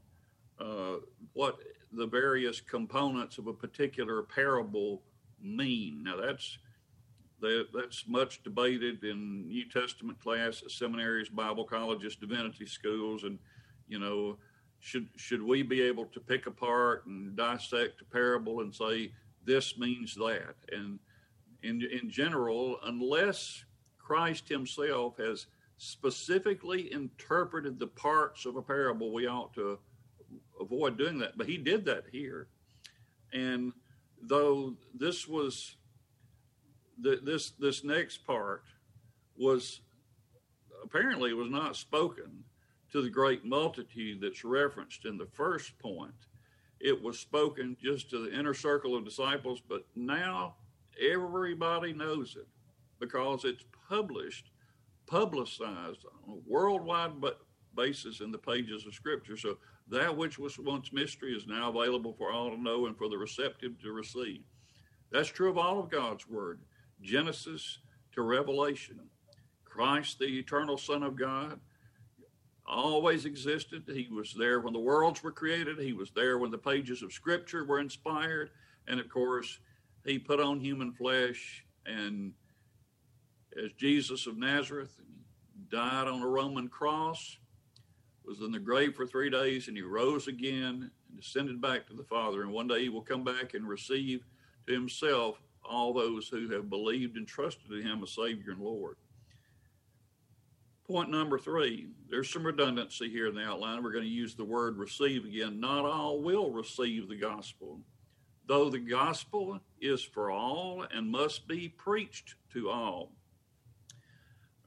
uh, 0.60 0.98
what 1.34 1.60
the 1.92 2.08
various 2.08 2.62
components 2.62 3.38
of 3.38 3.48
a 3.48 3.54
particular 3.54 4.24
parable 4.24 5.02
mean. 5.42 6.04
Now 6.04 6.18
that's 6.18 6.58
that, 7.42 7.68
that's 7.74 8.08
much 8.08 8.44
debated 8.44 9.04
in 9.04 9.48
New 9.48 9.68
Testament 9.70 10.20
class 10.20 10.62
at 10.64 10.72
seminaries, 10.72 11.30
Bible 11.30 11.66
colleges, 11.66 12.16
divinity 12.16 12.66
schools, 12.66 13.24
and 13.24 13.38
you 13.88 14.00
know, 14.00 14.38
should 14.80 15.08
should 15.16 15.42
we 15.42 15.64
be 15.64 15.82
able 15.82 16.06
to 16.06 16.20
pick 16.20 16.48
apart 16.48 17.06
and 17.06 17.36
dissect 17.36 18.02
a 18.02 18.06
parable 18.06 18.62
and 18.62 18.74
say 18.74 19.12
this 19.44 19.78
means 19.78 20.16
that? 20.16 20.56
And 20.72 21.00
in 21.64 21.82
in 21.82 22.10
general, 22.10 22.78
unless 22.86 23.66
Christ 23.98 24.48
Himself 24.48 25.18
has 25.18 25.48
specifically 25.78 26.94
interpreted 26.94 27.80
the 27.80 27.88
parts 27.88 28.46
of 28.46 28.56
a 28.56 28.62
parable, 28.62 29.12
we 29.12 29.28
ought 29.28 29.54
to 29.56 29.80
avoid 30.60 30.98
doing 30.98 31.18
that. 31.20 31.38
But 31.38 31.48
He 31.48 31.58
did 31.58 31.86
that 31.86 32.06
here, 32.12 32.48
and 33.34 33.74
though 34.22 34.76
this 34.94 35.28
was 35.28 35.76
the, 37.02 37.20
this 37.24 37.52
this 37.52 37.84
next 37.84 38.26
part 38.26 38.64
was 39.38 39.82
apparently 40.84 41.34
was 41.34 41.50
not 41.50 41.76
spoken 41.76 42.44
to 42.92 43.02
the 43.02 43.10
great 43.10 43.46
multitude 43.46 44.20
that's 44.22 44.44
referenced 44.44 45.06
in 45.06 45.18
the 45.18 45.28
first 45.34 45.78
point. 45.80 46.12
It 46.80 47.02
was 47.02 47.20
spoken 47.20 47.78
just 47.82 48.10
to 48.10 48.20
the 48.20 48.38
inner 48.38 48.54
circle 48.54 48.96
of 48.96 49.06
disciples, 49.06 49.62
but 49.68 49.86
now 49.96 50.56
everybody 51.02 51.94
knows 51.94 52.36
it 52.36 52.48
because 53.00 53.46
it's 53.46 53.64
published, 53.88 54.52
publicized 55.08 56.06
on 56.28 56.34
a 56.34 56.50
worldwide 56.50 57.12
basis 57.76 58.20
in 58.20 58.32
the 58.32 58.38
pages 58.38 58.86
of 58.86 58.94
Scripture. 58.94 59.38
So 59.38 59.58
that 59.90 60.16
which 60.16 60.40
was 60.40 60.58
once 60.58 60.92
mystery 60.92 61.34
is 61.34 61.48
now 61.48 61.70
available 61.70 62.14
for 62.14 62.32
all 62.32 62.50
to 62.50 62.62
know 62.62 62.88
and 62.88 62.98
for 62.98 63.10
the 63.10 63.18
receptive 63.18 63.80
to 63.82 63.92
receive. 63.92 64.42
That's 65.12 65.30
true 65.30 65.50
of 65.50 65.58
all 65.58 65.80
of 65.80 65.90
God's 65.90 66.28
Word, 66.28 66.62
Genesis 67.02 67.80
to 68.14 68.22
Revelation. 68.22 69.00
Christ, 69.66 70.20
the 70.20 70.40
eternal 70.40 70.78
Son 70.78 71.04
of 71.04 71.16
God, 71.16 71.60
always 72.68 73.26
existed. 73.26 73.84
He 73.88 74.08
was 74.12 74.34
there 74.34 74.60
when 74.60 74.74
the 74.74 74.80
worlds 74.80 75.24
were 75.24 75.32
created, 75.32 75.80
He 75.80 75.94
was 75.94 76.12
there 76.12 76.38
when 76.38 76.52
the 76.52 76.58
pages 76.58 77.02
of 77.02 77.14
Scripture 77.14 77.66
were 77.66 77.80
inspired. 77.80 78.52
And 78.88 79.00
of 79.00 79.10
course, 79.10 79.60
He 80.06 80.20
put 80.20 80.40
on 80.40 80.60
human 80.60 80.92
flesh 80.92 81.66
and 81.86 82.34
as 83.58 83.72
Jesus 83.74 84.28
of 84.28 84.38
Nazareth, 84.38 85.00
died 85.70 86.08
on 86.08 86.22
a 86.22 86.28
Roman 86.28 86.68
cross 86.68 87.38
was 88.26 88.42
in 88.42 88.52
the 88.52 88.60
grave 88.60 88.96
for 88.96 89.06
three 89.06 89.30
days 89.30 89.68
and 89.68 89.76
he 89.76 89.84
rose 89.84 90.28
again 90.28 90.92
and 91.10 91.20
ascended 91.20 91.60
back 91.60 91.88
to 91.88 91.94
the 91.94 92.04
Father. 92.04 92.44
And 92.44 92.52
one 92.52 92.68
day 92.68 92.84
he 92.84 92.90
will 92.90 93.02
come 93.02 93.24
back 93.24 93.54
and 93.54 93.68
receive 93.68 94.24
to 94.68 94.74
himself 94.74 95.42
all 95.72 95.94
those 95.94 96.28
who 96.28 96.50
have 96.50 96.70
believed 96.70 97.18
and 97.18 97.28
trusted 97.28 97.72
in 97.72 97.82
him 97.82 98.04
as 98.04 98.12
Savior 98.12 98.52
and 98.52 98.62
Lord. 98.62 98.98
Point 100.88 101.10
number 101.10 101.40
three 101.40 101.88
there's 102.10 102.32
some 102.32 102.46
redundancy 102.46 103.10
here 103.10 103.28
in 103.28 103.36
the 103.36 103.44
outline. 103.44 103.82
We're 103.82 103.94
going 103.94 104.04
to 104.04 104.10
use 104.10 104.36
the 104.36 104.44
word 104.44 104.78
receive 104.78 105.26
again. 105.26 105.60
Not 105.60 105.86
all 105.86 106.22
will 106.22 106.52
receive 106.52 107.08
the 107.08 107.16
gospel, 107.16 107.80
though 108.48 108.70
the 108.70 108.80
gospel 108.80 109.60
is 109.80 110.04
for 110.04 110.30
all 110.30 110.86
and 110.92 111.10
must 111.10 111.48
be 111.48 111.70
preached 111.70 112.36
to 112.54 112.70
all. 112.70 113.14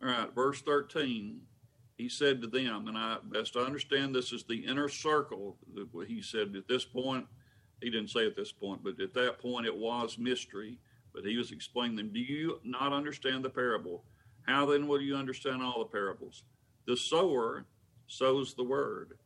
All 0.03 0.09
right, 0.09 0.35
verse 0.35 0.63
13 0.63 1.41
he 1.97 2.09
said 2.09 2.41
to 2.43 2.49
them, 2.49 2.89
and 2.89 2.99
I 2.99 3.19
best 3.23 3.57
understand 3.57 4.15
this 4.15 4.33
is 4.33 4.45
the 4.45 4.67
inner 4.67 4.89
circle. 4.89 5.57
He 6.07 6.21
said 6.23 6.55
at 6.57 6.67
this 6.67 6.85
point, 6.85 7.27
he 7.81 7.91
didn't 7.91 8.11
say 8.11 8.27
at 8.27 8.37
this 8.37 8.51
point, 8.51 8.83
but 8.83 9.01
at 9.01 9.15
that 9.15 9.39
point 9.39 9.67
it 9.67 9.77
was 9.77 10.19
mystery. 10.19 10.79
But 11.15 11.25
he 11.25 11.37
was 11.37 11.53
explaining 11.53 11.97
them. 11.97 12.13
Do 12.13 12.19
you 12.19 12.61
not 12.65 12.93
understand 12.93 13.45
the 13.45 13.51
parable? 13.51 14.05
How 14.47 14.67
then 14.67 14.89
will 14.89 15.01
you 15.01 15.17
understand 15.17 15.63
all 15.63 15.79
the 15.79 15.85
parables? 15.91 16.43
The 16.87 16.97
sower 16.97 17.65
sows 18.07 18.55
the 18.55 18.65
word, 18.65 19.17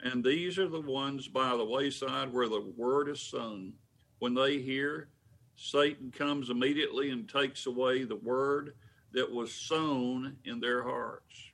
and 0.00 0.22
these 0.22 0.58
are 0.58 0.68
the 0.68 0.80
ones 0.80 1.28
by 1.28 1.56
the 1.56 1.64
wayside 1.64 2.32
where 2.32 2.48
the 2.48 2.72
word 2.76 3.08
is 3.08 3.20
sown. 3.20 3.72
When 4.18 4.34
they 4.34 4.58
hear, 4.58 5.08
Satan 5.56 6.10
comes 6.10 6.50
immediately 6.50 7.10
and 7.10 7.28
takes 7.28 7.66
away 7.66 8.04
the 8.04 8.16
word 8.16 8.74
that 9.12 9.32
was 9.32 9.52
sown 9.52 10.36
in 10.44 10.60
their 10.60 10.82
hearts. 10.82 11.52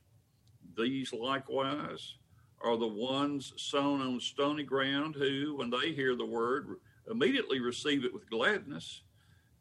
These 0.76 1.12
likewise 1.12 2.16
are 2.60 2.76
the 2.76 2.88
ones 2.88 3.52
sown 3.56 4.00
on 4.00 4.18
stony 4.18 4.64
ground 4.64 5.14
who, 5.14 5.56
when 5.56 5.70
they 5.70 5.92
hear 5.92 6.16
the 6.16 6.26
word, 6.26 6.80
immediately 7.08 7.60
receive 7.60 8.04
it 8.04 8.12
with 8.12 8.28
gladness, 8.28 9.02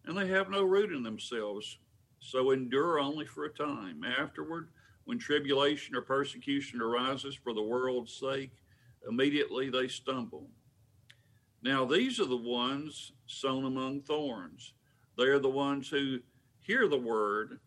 and 0.06 0.18
they 0.18 0.28
have 0.28 0.50
no 0.50 0.64
root 0.64 0.92
in 0.92 1.04
themselves, 1.04 1.78
so 2.20 2.52
endure 2.52 3.00
only 3.00 3.26
for 3.26 3.46
a 3.46 3.54
time. 3.54 4.04
Afterward, 4.04 4.70
when 5.06 5.20
tribulation 5.20 5.96
or 5.96 6.02
persecution 6.02 6.82
arises 6.82 7.36
for 7.36 7.54
the 7.54 7.62
world's 7.62 8.14
sake, 8.14 8.52
immediately 9.08 9.70
they 9.70 9.88
stumble. 9.88 10.48
Now, 11.62 11.86
these 11.86 12.20
are 12.20 12.26
the 12.26 12.36
ones 12.36 13.14
sown 13.26 13.66
among 13.66 14.02
thorns. 14.02 14.74
They 15.18 15.26
are 15.26 15.40
the 15.40 15.50
ones 15.50 15.90
who 15.90 16.20
hear 16.60 16.88
the 16.88 16.98
word 16.98 17.60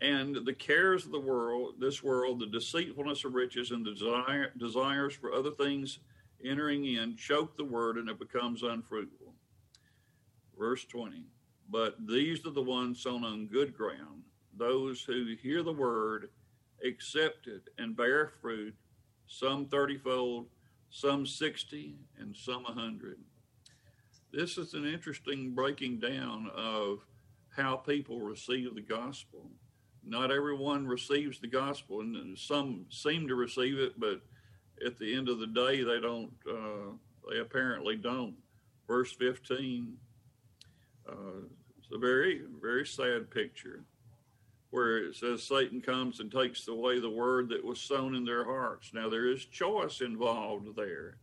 and 0.00 0.36
the 0.44 0.52
cares 0.52 1.06
of 1.06 1.12
the 1.12 1.20
world, 1.20 1.74
this 1.78 2.02
world, 2.02 2.40
the 2.40 2.46
deceitfulness 2.46 3.24
of 3.24 3.34
riches, 3.34 3.70
and 3.70 3.86
the 3.86 3.92
desire, 3.92 4.52
desires 4.58 5.14
for 5.14 5.32
other 5.32 5.52
things 5.52 6.00
entering 6.44 6.84
in 6.84 7.16
choke 7.16 7.56
the 7.56 7.64
word, 7.64 7.96
and 7.96 8.08
it 8.08 8.18
becomes 8.18 8.62
unfruitful. 8.62 9.32
Verse 10.58 10.84
20 10.84 11.24
But 11.70 12.06
these 12.06 12.44
are 12.46 12.50
the 12.50 12.62
ones 12.62 13.00
sown 13.00 13.24
on 13.24 13.46
good 13.46 13.76
ground, 13.76 14.22
those 14.56 15.02
who 15.02 15.34
hear 15.42 15.62
the 15.62 15.72
word, 15.72 16.30
accept 16.84 17.46
it, 17.46 17.62
and 17.78 17.96
bear 17.96 18.32
fruit, 18.40 18.74
some 19.26 19.66
thirtyfold, 19.66 20.46
some 20.90 21.26
sixty, 21.26 21.96
and 22.18 22.36
some 22.36 22.66
a 22.66 22.72
hundred. 22.72 23.18
This 24.32 24.58
is 24.58 24.74
an 24.74 24.86
interesting 24.86 25.54
breaking 25.54 26.00
down 26.00 26.50
of 26.54 26.98
how 27.56 27.76
people 27.76 28.20
receive 28.20 28.74
the 28.74 28.80
gospel 28.80 29.50
not 30.04 30.30
everyone 30.30 30.86
receives 30.86 31.38
the 31.38 31.46
gospel, 31.46 32.00
and 32.00 32.36
some 32.36 32.86
seem 32.90 33.28
to 33.28 33.34
receive 33.34 33.78
it, 33.78 33.98
but 33.98 34.20
at 34.84 34.98
the 34.98 35.14
end 35.14 35.28
of 35.28 35.38
the 35.38 35.46
day, 35.46 35.82
they 35.82 36.00
don't. 36.00 36.32
Uh, 36.48 36.92
they 37.30 37.38
apparently 37.38 37.96
don't. 37.96 38.34
Verse 38.88 39.12
15. 39.12 39.96
Uh, 41.08 41.46
it's 41.78 41.88
a 41.92 41.98
very, 41.98 42.42
very 42.60 42.86
sad 42.86 43.30
picture 43.30 43.84
where 44.70 44.98
it 44.98 45.14
says 45.14 45.42
Satan 45.42 45.82
comes 45.82 46.20
and 46.20 46.32
takes 46.32 46.66
away 46.66 46.98
the 46.98 47.10
word 47.10 47.50
that 47.50 47.64
was 47.64 47.78
sown 47.78 48.14
in 48.14 48.24
their 48.24 48.44
hearts. 48.44 48.92
Now 48.94 49.08
there 49.08 49.30
is 49.30 49.44
choice 49.44 50.00
involved 50.00 50.74
there. 50.74 51.18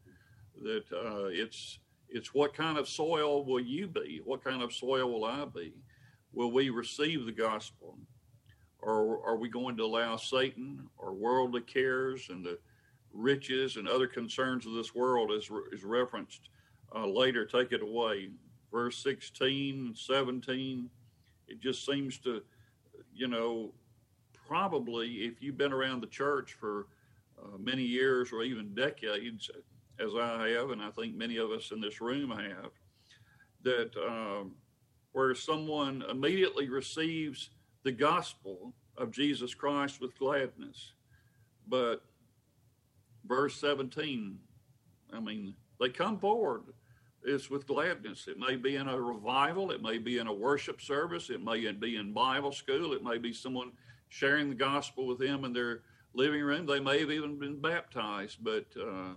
That 0.61 0.83
uh, 0.93 1.25
it's 1.25 1.79
it's 2.09 2.33
what 2.33 2.53
kind 2.53 2.77
of 2.77 2.87
soil 2.87 3.43
will 3.43 3.59
you 3.59 3.87
be? 3.87 4.21
What 4.23 4.43
kind 4.43 4.61
of 4.61 4.73
soil 4.73 5.11
will 5.11 5.25
I 5.25 5.45
be? 5.45 5.73
Will 6.33 6.51
we 6.51 6.69
receive 6.69 7.25
the 7.25 7.31
gospel? 7.31 7.97
Or 8.81 9.25
are 9.27 9.37
we 9.37 9.49
going 9.49 9.77
to 9.77 9.83
allow 9.83 10.15
Satan 10.15 10.87
or 10.97 11.13
worldly 11.13 11.61
cares 11.61 12.29
and 12.29 12.45
the 12.45 12.59
riches 13.13 13.77
and 13.77 13.87
other 13.87 14.07
concerns 14.07 14.65
of 14.65 14.73
this 14.73 14.95
world, 14.95 15.31
as 15.31 15.49
is 15.71 15.83
referenced 15.83 16.49
uh, 16.95 17.07
later, 17.07 17.45
take 17.45 17.71
it 17.71 17.81
away? 17.81 18.29
Verse 18.71 18.97
16, 18.97 19.95
17, 19.95 20.89
it 21.47 21.59
just 21.59 21.85
seems 21.85 22.17
to, 22.19 22.41
you 23.13 23.27
know, 23.27 23.73
probably 24.47 25.07
if 25.25 25.41
you've 25.41 25.57
been 25.57 25.73
around 25.73 26.01
the 26.01 26.07
church 26.07 26.53
for 26.53 26.87
uh, 27.41 27.57
many 27.57 27.83
years 27.83 28.31
or 28.31 28.43
even 28.43 28.73
decades, 28.75 29.49
as 29.99 30.11
I 30.19 30.49
have, 30.49 30.69
and 30.71 30.81
I 30.81 30.91
think 30.91 31.15
many 31.15 31.37
of 31.37 31.51
us 31.51 31.71
in 31.71 31.81
this 31.81 31.99
room 31.99 32.31
have, 32.31 32.71
that 33.63 33.91
um, 33.97 34.51
where 35.11 35.35
someone 35.35 36.03
immediately 36.09 36.69
receives 36.69 37.49
the 37.83 37.91
gospel 37.91 38.73
of 38.97 39.11
Jesus 39.11 39.53
Christ 39.53 39.99
with 40.01 40.17
gladness. 40.17 40.93
But 41.67 42.03
verse 43.25 43.55
17, 43.55 44.37
I 45.13 45.19
mean, 45.19 45.55
they 45.79 45.89
come 45.89 46.19
forward. 46.19 46.63
It's 47.23 47.49
with 47.49 47.67
gladness. 47.67 48.27
It 48.27 48.37
may 48.37 48.55
be 48.55 48.75
in 48.77 48.87
a 48.87 48.99
revival. 48.99 49.71
It 49.71 49.81
may 49.81 49.97
be 49.97 50.19
in 50.19 50.27
a 50.27 50.33
worship 50.33 50.81
service. 50.81 51.29
It 51.29 51.43
may 51.43 51.69
be 51.71 51.97
in 51.97 52.13
Bible 52.13 52.51
school. 52.51 52.93
It 52.93 53.03
may 53.03 53.17
be 53.17 53.33
someone 53.33 53.71
sharing 54.07 54.49
the 54.49 54.55
gospel 54.55 55.05
with 55.05 55.19
them 55.19 55.43
in 55.43 55.53
their 55.53 55.81
living 56.13 56.41
room. 56.41 56.65
They 56.65 56.79
may 56.79 56.99
have 56.99 57.11
even 57.11 57.37
been 57.37 57.59
baptized, 57.59 58.37
but 58.41 58.65
uh, 58.79 59.13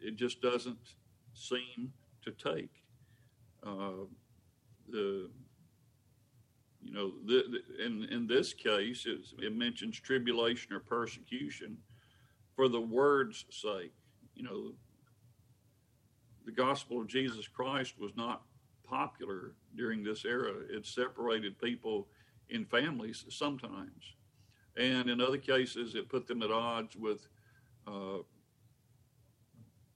it 0.00 0.16
just 0.16 0.42
doesn't 0.42 0.94
seem 1.34 1.92
to 2.24 2.32
take. 2.32 2.70
Uh, 3.64 4.06
the 4.88 5.30
you 6.82 6.92
know 6.92 7.12
the, 7.26 7.44
the, 7.50 7.84
in 7.84 8.04
in 8.04 8.26
this 8.26 8.52
case 8.54 9.06
it 9.06 9.54
mentions 9.54 10.00
tribulation 10.00 10.72
or 10.72 10.80
persecution 10.80 11.76
for 12.56 12.68
the 12.68 12.80
word's 12.80 13.44
sake 13.50 13.92
you 14.34 14.42
know 14.42 14.72
the 16.44 16.52
gospel 16.52 17.00
of 17.00 17.06
jesus 17.06 17.46
christ 17.46 17.94
was 17.98 18.12
not 18.16 18.42
popular 18.84 19.54
during 19.76 20.02
this 20.02 20.24
era 20.24 20.52
it 20.68 20.84
separated 20.84 21.58
people 21.60 22.08
in 22.48 22.64
families 22.64 23.24
sometimes 23.28 24.14
and 24.76 25.08
in 25.08 25.20
other 25.20 25.38
cases 25.38 25.94
it 25.94 26.08
put 26.08 26.26
them 26.26 26.42
at 26.42 26.50
odds 26.50 26.96
with 26.96 27.28
uh, 27.86 28.18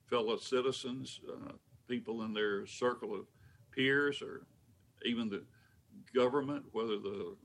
fellow 0.08 0.36
citizens 0.36 1.20
uh, 1.28 1.52
people 1.88 2.22
in 2.22 2.32
their 2.32 2.66
circle 2.66 3.14
of 3.14 3.26
peers 3.72 4.22
or 4.22 4.46
even 5.04 5.28
the 5.28 5.42
government, 6.14 6.64
whether 6.72 6.98
the 6.98 7.36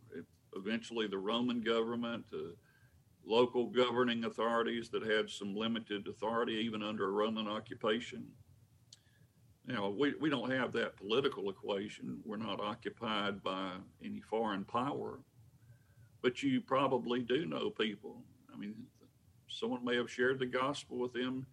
eventually 0.55 1.07
the 1.07 1.17
Roman 1.17 1.61
government, 1.61 2.25
the 2.31 2.55
local 3.25 3.67
governing 3.67 4.25
authorities 4.25 4.89
that 4.89 5.03
had 5.03 5.29
some 5.29 5.55
limited 5.55 6.07
authority 6.07 6.53
even 6.53 6.81
under 6.81 7.11
Roman 7.11 7.47
occupation. 7.47 8.25
Now, 9.69 9.89
we, 9.89 10.15
we 10.19 10.31
don't 10.31 10.49
have 10.49 10.73
that 10.73 10.97
political 10.97 11.51
equation. 11.51 12.21
We're 12.25 12.37
not 12.37 12.59
occupied 12.59 13.43
by 13.43 13.73
any 14.03 14.19
foreign 14.19 14.65
power. 14.65 15.19
But 16.23 16.41
you 16.41 16.59
probably 16.59 17.21
do 17.21 17.45
know 17.45 17.69
people. 17.69 18.23
I 18.51 18.57
mean, 18.57 18.73
someone 19.47 19.85
may 19.85 19.95
have 19.95 20.09
shared 20.09 20.39
the 20.39 20.47
gospel 20.47 20.97
with 20.97 21.13
them 21.13 21.45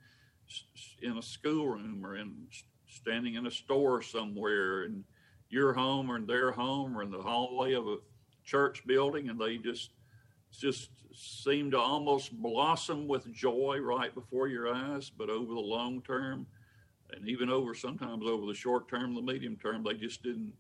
in 1.03 1.19
a 1.19 1.23
schoolroom 1.23 2.07
or 2.07 2.17
in 2.17 2.47
standing 2.89 3.35
in 3.35 3.47
a 3.47 3.51
store 3.51 4.01
somewhere 4.01 4.85
in 4.85 5.05
your 5.51 5.75
home 5.75 6.11
or 6.11 6.17
in 6.17 6.27
their 6.27 6.51
home 6.53 6.97
or 6.97 7.03
in 7.03 7.11
the 7.11 7.21
hallway 7.21 7.75
of 7.75 7.87
a 7.87 7.99
church 8.45 8.87
building, 8.87 9.29
and 9.29 9.39
they 9.39 9.59
just 9.59 9.91
just 10.59 10.89
seem 11.12 11.71
to 11.71 11.79
almost 11.79 12.33
blossom 12.41 13.07
with 13.07 13.31
joy 13.35 13.79
right 13.83 14.14
before 14.14 14.49
your 14.49 14.73
eyes. 14.73 15.11
But 15.11 15.29
over 15.29 15.53
the 15.53 15.61
long 15.61 16.01
term, 16.01 16.47
and 17.13 17.29
even 17.29 17.49
over 17.51 17.75
sometimes 17.75 18.25
over 18.27 18.47
the 18.47 18.55
short 18.55 18.89
term, 18.89 19.15
the 19.15 19.23
medium 19.23 19.57
term, 19.57 19.83
they 19.83 19.95
just 19.95 20.23
didn't 20.23 20.53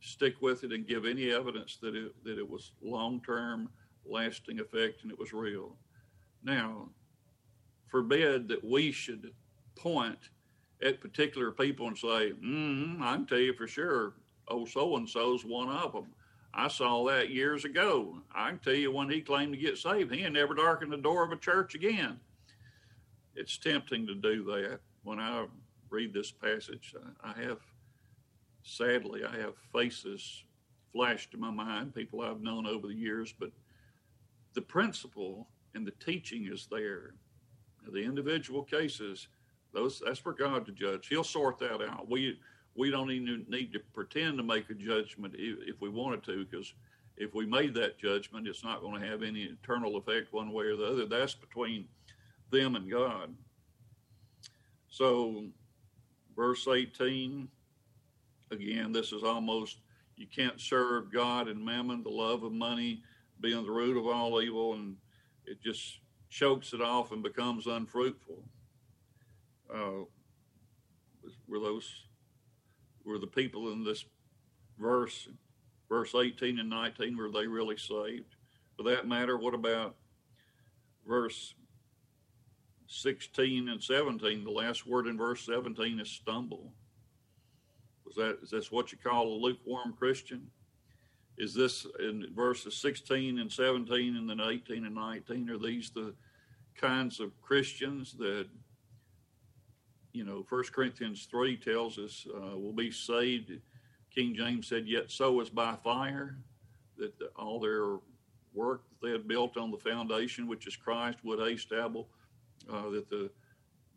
stick 0.00 0.34
with 0.40 0.62
it 0.64 0.72
and 0.72 0.86
give 0.86 1.04
any 1.06 1.30
evidence 1.32 1.78
that 1.82 1.94
it 1.94 2.12
that 2.24 2.38
it 2.38 2.48
was 2.48 2.72
long 2.82 3.20
term, 3.24 3.68
lasting 4.04 4.60
effect 4.60 5.02
and 5.02 5.10
it 5.10 5.18
was 5.18 5.32
real. 5.32 5.76
Now, 6.42 6.88
forbid 7.88 8.48
that 8.48 8.64
we 8.64 8.92
should 8.92 9.32
point 9.74 10.18
at 10.82 11.00
particular 11.00 11.50
people 11.50 11.88
and 11.88 11.96
say, 11.96 12.32
mm, 12.32 13.00
I 13.00 13.14
can 13.16 13.26
tell 13.26 13.38
you 13.38 13.54
for 13.54 13.66
sure, 13.66 14.14
oh, 14.48 14.64
so 14.64 14.96
and 14.96 15.08
so's 15.08 15.44
one 15.44 15.68
of 15.68 15.92
them. 15.92 16.06
I 16.54 16.68
saw 16.68 17.04
that 17.04 17.30
years 17.30 17.64
ago. 17.64 18.18
I 18.34 18.48
can 18.50 18.58
tell 18.60 18.74
you 18.74 18.90
when 18.90 19.10
he 19.10 19.20
claimed 19.20 19.52
to 19.52 19.58
get 19.58 19.76
saved, 19.76 20.14
he 20.14 20.28
never 20.28 20.54
darkened 20.54 20.92
the 20.92 20.96
door 20.96 21.24
of 21.24 21.32
a 21.32 21.36
church 21.36 21.74
again. 21.74 22.18
It's 23.34 23.58
tempting 23.58 24.06
to 24.06 24.14
do 24.14 24.42
that. 24.44 24.80
When 25.06 25.20
I 25.20 25.46
read 25.88 26.12
this 26.12 26.32
passage, 26.32 26.92
I 27.22 27.40
have, 27.40 27.60
sadly, 28.64 29.22
I 29.24 29.38
have 29.38 29.54
faces 29.72 30.42
flashed 30.92 31.30
to 31.30 31.36
my 31.36 31.52
mind, 31.52 31.94
people 31.94 32.22
I've 32.22 32.40
known 32.40 32.66
over 32.66 32.88
the 32.88 32.94
years, 32.94 33.32
but 33.38 33.52
the 34.54 34.62
principle 34.62 35.46
and 35.76 35.86
the 35.86 35.92
teaching 36.04 36.48
is 36.52 36.66
there. 36.68 37.14
The 37.86 38.02
individual 38.02 38.64
cases, 38.64 39.28
those 39.72 40.02
that's 40.04 40.18
for 40.18 40.32
God 40.32 40.66
to 40.66 40.72
judge. 40.72 41.06
He'll 41.06 41.22
sort 41.22 41.60
that 41.60 41.82
out. 41.88 42.10
We 42.10 42.40
we 42.74 42.90
don't 42.90 43.12
even 43.12 43.46
need 43.48 43.72
to 43.74 43.78
pretend 43.94 44.38
to 44.38 44.42
make 44.42 44.70
a 44.70 44.74
judgment 44.74 45.36
if 45.38 45.80
we 45.80 45.88
wanted 45.88 46.24
to, 46.24 46.44
because 46.44 46.74
if 47.16 47.32
we 47.32 47.46
made 47.46 47.74
that 47.74 47.96
judgment, 47.96 48.48
it's 48.48 48.64
not 48.64 48.80
going 48.80 49.00
to 49.00 49.06
have 49.06 49.22
any 49.22 49.42
eternal 49.44 49.98
effect 49.98 50.32
one 50.32 50.50
way 50.50 50.64
or 50.64 50.74
the 50.74 50.86
other. 50.86 51.06
That's 51.06 51.36
between 51.36 51.86
them 52.50 52.74
and 52.74 52.90
God. 52.90 53.32
So, 54.96 55.44
verse 56.34 56.66
18, 56.66 57.48
again, 58.50 58.92
this 58.92 59.12
is 59.12 59.22
almost 59.22 59.80
you 60.16 60.26
can't 60.26 60.58
serve 60.58 61.12
God 61.12 61.48
and 61.48 61.62
mammon, 61.62 62.02
the 62.02 62.08
love 62.08 62.44
of 62.44 62.52
money 62.52 63.02
being 63.38 63.62
the 63.62 63.70
root 63.70 63.98
of 63.98 64.06
all 64.06 64.40
evil, 64.40 64.72
and 64.72 64.96
it 65.44 65.62
just 65.62 65.98
chokes 66.30 66.72
it 66.72 66.80
off 66.80 67.12
and 67.12 67.22
becomes 67.22 67.66
unfruitful 67.66 68.42
uh, 69.70 70.04
were 71.46 71.60
those 71.60 72.06
were 73.04 73.18
the 73.18 73.26
people 73.26 73.72
in 73.72 73.84
this 73.84 74.06
verse, 74.78 75.28
verse 75.90 76.14
18 76.14 76.58
and 76.58 76.70
19, 76.70 77.18
were 77.18 77.30
they 77.30 77.46
really 77.46 77.76
saved? 77.76 78.34
For 78.78 78.82
that 78.84 79.06
matter, 79.06 79.36
what 79.36 79.52
about 79.52 79.94
verse 81.06 81.54
16 82.86 83.68
and 83.68 83.82
17? 83.82 84.44
The 84.44 84.50
last 84.50 84.86
word 84.86 85.06
in 85.06 85.16
verse 85.16 85.44
17 85.44 86.00
is 86.00 86.10
stumble. 86.10 86.72
Was 88.04 88.16
that 88.16 88.38
is 88.42 88.50
this 88.50 88.70
what 88.70 88.92
you 88.92 88.98
call 88.98 89.28
a 89.28 89.40
lukewarm 89.40 89.94
Christian? 89.98 90.46
Is 91.38 91.52
this 91.52 91.86
in 91.98 92.28
verses 92.34 92.76
16 92.76 93.38
and 93.38 93.52
17 93.52 94.16
and 94.16 94.28
then 94.28 94.40
18 94.40 94.86
and 94.86 94.94
19? 94.94 95.50
Are 95.50 95.58
these 95.58 95.90
the 95.90 96.14
kinds 96.76 97.20
of 97.20 97.40
Christians 97.42 98.14
that 98.18 98.46
you 100.16 100.24
know, 100.24 100.42
First 100.42 100.72
Corinthians 100.72 101.28
3 101.30 101.58
tells 101.58 101.98
us 101.98 102.26
uh, 102.34 102.56
we'll 102.56 102.72
be 102.72 102.90
saved. 102.90 103.52
King 104.14 104.34
James 104.34 104.66
said, 104.66 104.86
Yet 104.86 105.10
so 105.10 105.38
is 105.40 105.50
by 105.50 105.76
fire, 105.84 106.38
that 106.96 107.12
all 107.36 107.60
their 107.60 107.98
work 108.54 108.84
that 108.88 109.06
they 109.06 109.12
had 109.12 109.28
built 109.28 109.58
on 109.58 109.70
the 109.70 109.76
foundation, 109.76 110.46
which 110.46 110.66
is 110.66 110.74
Christ, 110.74 111.18
would 111.22 111.46
establish 111.52 112.06
uh, 112.72 112.90
that 112.90 113.08
the 113.08 113.30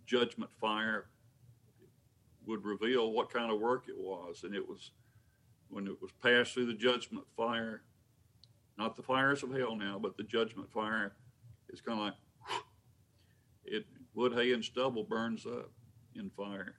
judgment 0.06 0.52
fire 0.60 1.08
would 2.46 2.66
reveal 2.66 3.12
what 3.12 3.32
kind 3.32 3.52
of 3.52 3.60
work 3.60 3.86
it 3.88 3.98
was. 3.98 4.44
And 4.44 4.56
it 4.56 4.68
was 4.68 4.92
when 5.70 5.88
it 5.88 6.02
was 6.02 6.12
passed 6.24 6.54
through 6.54 6.66
the 6.66 6.74
judgment 6.74 7.26
fire, 7.38 7.84
not 8.78 8.96
the 8.96 9.04
fires 9.04 9.44
of 9.44 9.52
hell 9.52 9.76
now, 9.76 10.00
but 10.02 10.18
the 10.18 10.24
judgment 10.24 10.72
fire, 10.72 11.14
it's 11.68 11.82
kind 11.82 12.00
of 12.00 12.06
like 12.06 12.16
it 13.66 13.86
wood, 14.16 14.34
hay, 14.34 14.54
and 14.54 14.64
stubble 14.64 15.04
burns 15.04 15.46
up 15.46 15.72
in 16.16 16.30
fire? 16.32 16.76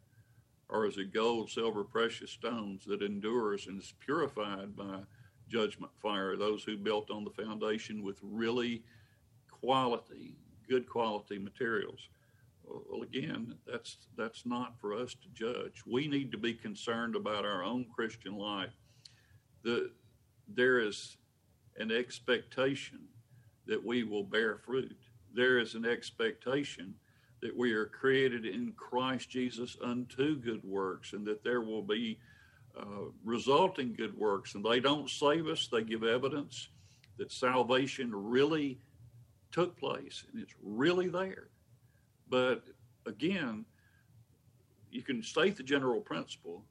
Or 0.69 0.87
is 0.87 0.99
it 0.99 1.13
gold, 1.13 1.51
silver, 1.51 1.83
precious 1.83 2.31
stones 2.31 2.85
that 2.87 3.03
endures 3.03 3.67
and 3.67 3.81
is 3.81 3.95
purified 3.99 4.77
by 4.77 5.01
judgment 5.49 5.93
fire? 6.01 6.37
Those 6.37 6.63
who 6.63 6.77
built 6.77 7.11
on 7.11 7.25
the 7.25 7.31
foundation 7.31 8.03
with 8.03 8.19
really 8.23 8.85
quality, 9.51 10.37
good 10.71 10.89
quality 10.89 11.37
materials. 11.39 12.09
Well, 12.65 13.03
again, 13.03 13.57
that's 13.67 13.97
that's 14.17 14.47
not 14.47 14.79
for 14.81 14.95
us 14.95 15.15
to 15.15 15.29
judge. 15.35 15.83
We 15.85 16.07
need 16.07 16.31
to 16.31 16.39
be 16.39 16.55
concerned 16.55 17.17
about 17.17 17.45
our 17.45 17.65
own 17.65 17.87
Christian 17.95 18.37
life. 18.37 18.73
The, 19.65 19.91
there 20.47 20.79
is 20.79 21.17
an 21.77 21.91
expectation 21.91 23.01
that 23.67 23.85
we 23.85 24.05
will 24.05 24.23
bear 24.23 24.59
fruit. 24.59 24.97
There 25.35 25.59
is 25.59 25.75
an 25.75 25.85
expectation 25.85 26.95
that 27.43 27.57
we 27.57 27.73
are 27.73 27.87
created 27.87 28.47
in 28.47 28.73
Christ 28.77 29.29
Jesus 29.29 29.77
unto 29.83 30.37
good 30.37 30.63
works, 30.63 31.13
and 31.13 31.27
that 31.27 31.43
there 31.43 31.63
will 31.63 31.83
be 31.83 32.19
uh, 32.79 33.11
resulting 33.25 33.95
good 33.95 34.17
works. 34.17 34.55
And 34.55 34.65
they 34.65 34.79
don't 34.79 35.11
save 35.11 35.49
us, 35.49 35.67
they 35.67 35.83
give 35.83 36.05
evidence 36.05 36.69
that 37.19 37.33
salvation 37.33 38.11
really 38.15 38.79
took 39.53 39.79
place 39.79 40.25
and 40.33 40.43
it's 40.43 40.55
really 40.63 41.09
there. 41.09 41.49
But 42.29 42.63
again, 43.07 43.65
you 44.91 45.03
can 45.03 45.23
state 45.23 45.57
the 45.57 45.63
general 45.63 46.01
principle. 46.01 46.65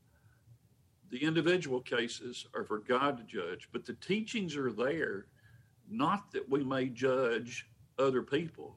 The 1.10 1.24
individual 1.24 1.82
cases 1.82 2.46
are 2.54 2.64
for 2.64 2.80
God 2.80 3.18
to 3.18 3.24
judge, 3.24 3.70
but 3.72 3.86
the 3.86 3.94
teachings 3.94 4.56
are 4.56 4.72
there 4.72 5.26
not 5.90 6.32
that 6.32 6.48
we 6.48 6.64
may 6.64 6.88
judge 6.88 7.68
other 7.98 8.22
people, 8.22 8.76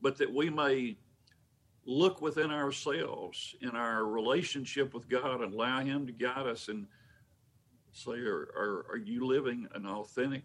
but 0.00 0.16
that 0.16 0.32
we 0.32 0.48
may 0.48 0.96
look 1.84 2.20
within 2.20 2.50
ourselves 2.50 3.54
in 3.60 3.70
our 3.70 4.06
relationship 4.06 4.94
with 4.94 5.08
God 5.08 5.42
and 5.42 5.54
allow 5.54 5.80
Him 5.80 6.06
to 6.06 6.12
guide 6.12 6.46
us 6.46 6.68
and 6.68 6.86
say, 7.92 8.12
are, 8.12 8.48
are, 8.56 8.86
are 8.90 8.98
you 8.98 9.24
living 9.26 9.68
an 9.74 9.86
authentic, 9.86 10.44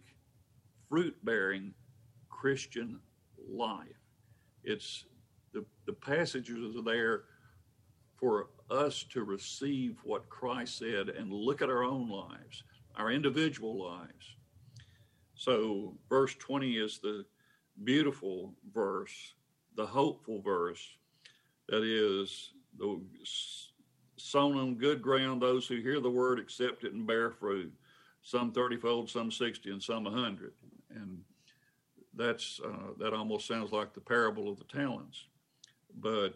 fruit 0.88 1.16
bearing 1.24 1.74
Christian 2.42 3.00
life? 3.48 4.02
It's 4.64 5.06
the, 5.54 5.64
the 5.86 5.94
passages 5.94 6.76
are 6.76 6.82
there 6.82 7.26
for 8.16 8.48
us 8.72 9.06
to 9.12 9.24
receive 9.24 10.00
what 10.04 10.28
Christ 10.28 10.80
said 10.80 11.10
and 11.10 11.32
look 11.32 11.62
at 11.62 11.70
our 11.70 11.84
own 11.84 12.10
lives, 12.10 12.64
our 12.96 13.12
individual 13.12 13.80
lives. 13.80 14.38
So, 15.36 15.94
verse 16.10 16.34
20 16.34 16.78
is 16.78 16.98
the 16.98 17.26
beautiful 17.84 18.56
verse, 18.74 19.36
the 19.76 19.86
hopeful 19.86 20.42
verse 20.42 20.98
that 21.70 21.84
is 21.84 22.54
the 22.80 23.00
sown 24.18 24.58
on 24.58 24.76
good 24.76 25.04
ground, 25.04 25.44
those 25.44 25.68
who 25.68 25.76
hear 25.76 26.00
the 26.00 26.10
word 26.10 26.40
accept 26.40 26.86
it 26.86 26.94
and 26.94 27.06
bear 27.06 27.30
fruit, 27.30 27.72
some 28.24 28.52
30 28.52 28.78
fold, 28.78 29.10
some 29.12 29.30
60, 29.30 29.70
and 29.70 29.84
some 29.84 30.06
100. 30.06 30.54
And 30.90 31.20
that's 32.16 32.60
uh, 32.64 32.94
that 33.00 33.14
almost 33.14 33.48
sounds 33.48 33.72
like 33.72 33.94
the 33.94 34.02
parable 34.02 34.50
of 34.50 34.58
the 34.58 34.66
talents. 34.66 35.26
But 36.00 36.36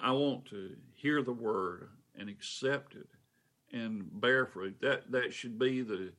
I 0.00 0.12
want 0.12 0.46
to 0.46 0.76
hear 0.94 1.22
the 1.22 1.32
word 1.32 1.88
and 2.18 2.28
accept 2.28 2.94
it 2.94 3.08
and 3.72 4.08
bear 4.20 4.46
fruit. 4.46 4.76
That 4.80 5.10
that 5.12 5.32
should 5.32 5.58
be 5.58 5.82
the 5.82 6.12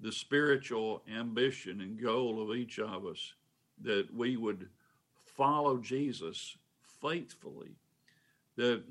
the 0.00 0.12
spiritual 0.12 1.02
ambition 1.12 1.80
and 1.80 2.00
goal 2.00 2.40
of 2.40 2.56
each 2.56 2.78
of 2.78 3.04
us 3.06 3.34
that 3.82 4.12
we 4.14 4.36
would 4.36 4.68
follow 5.24 5.78
Jesus 5.78 6.56
faithfully. 7.00 7.76
That 8.56 8.82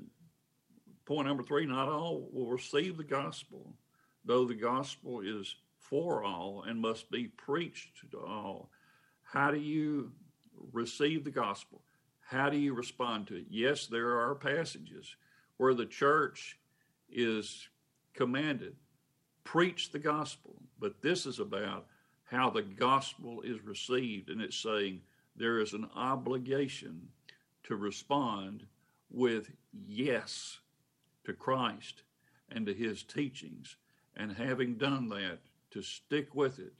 point 1.04 1.26
number 1.26 1.42
three, 1.42 1.66
not 1.66 1.88
all 1.88 2.28
will 2.32 2.46
receive 2.50 2.96
the 2.96 3.04
gospel, 3.04 3.74
though 4.24 4.44
the 4.44 4.54
gospel 4.54 5.20
is 5.20 5.56
for 5.78 6.22
all 6.22 6.64
and 6.66 6.80
must 6.80 7.10
be 7.10 7.28
preached 7.28 8.10
to 8.10 8.18
all. 8.20 8.70
How 9.32 9.50
do 9.50 9.58
you 9.58 10.12
receive 10.72 11.24
the 11.24 11.30
gospel? 11.30 11.82
How 12.20 12.50
do 12.50 12.56
you 12.56 12.74
respond 12.74 13.26
to 13.28 13.36
it? 13.36 13.46
Yes, 13.50 13.86
there 13.86 14.18
are 14.18 14.34
passages 14.34 15.16
where 15.56 15.74
the 15.74 15.86
church 15.86 16.58
is 17.10 17.68
commanded 18.14 18.74
preach 19.48 19.92
the 19.92 19.98
gospel, 19.98 20.54
but 20.78 21.00
this 21.00 21.24
is 21.24 21.38
about 21.38 21.86
how 22.24 22.50
the 22.50 22.60
gospel 22.60 23.40
is 23.40 23.64
received, 23.64 24.28
and 24.28 24.42
it's 24.42 24.58
saying 24.58 25.00
there 25.36 25.58
is 25.58 25.72
an 25.72 25.88
obligation 25.96 27.08
to 27.62 27.74
respond 27.74 28.66
with 29.10 29.50
yes 29.72 30.58
to 31.24 31.32
Christ 31.32 32.02
and 32.50 32.66
to 32.66 32.74
his 32.74 33.02
teachings, 33.02 33.76
and 34.14 34.32
having 34.32 34.74
done 34.74 35.08
that, 35.08 35.38
to 35.70 35.80
stick 35.80 36.34
with 36.34 36.58
it 36.58 36.74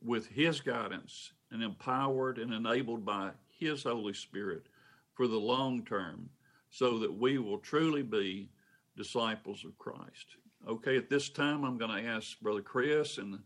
with 0.00 0.28
his 0.28 0.60
guidance 0.60 1.32
and 1.50 1.62
empowered 1.62 2.38
and 2.38 2.52
enabled 2.52 3.04
by 3.04 3.30
his 3.58 3.82
Holy 3.84 4.12
Spirit 4.12 4.66
for 5.14 5.26
the 5.26 5.38
long 5.38 5.84
term 5.84 6.28
so 6.70 6.98
that 6.98 7.12
we 7.12 7.38
will 7.38 7.58
truly 7.58 8.02
be 8.02 8.48
disciples 8.96 9.64
of 9.64 9.78
Christ. 9.78 10.36
Okay, 10.68 10.96
at 10.96 11.08
this 11.08 11.28
time, 11.28 11.64
I'm 11.64 11.78
going 11.78 12.02
to 12.02 12.08
ask 12.08 12.38
Brother 12.40 12.62
Chris 12.62 13.18
and 13.18 13.38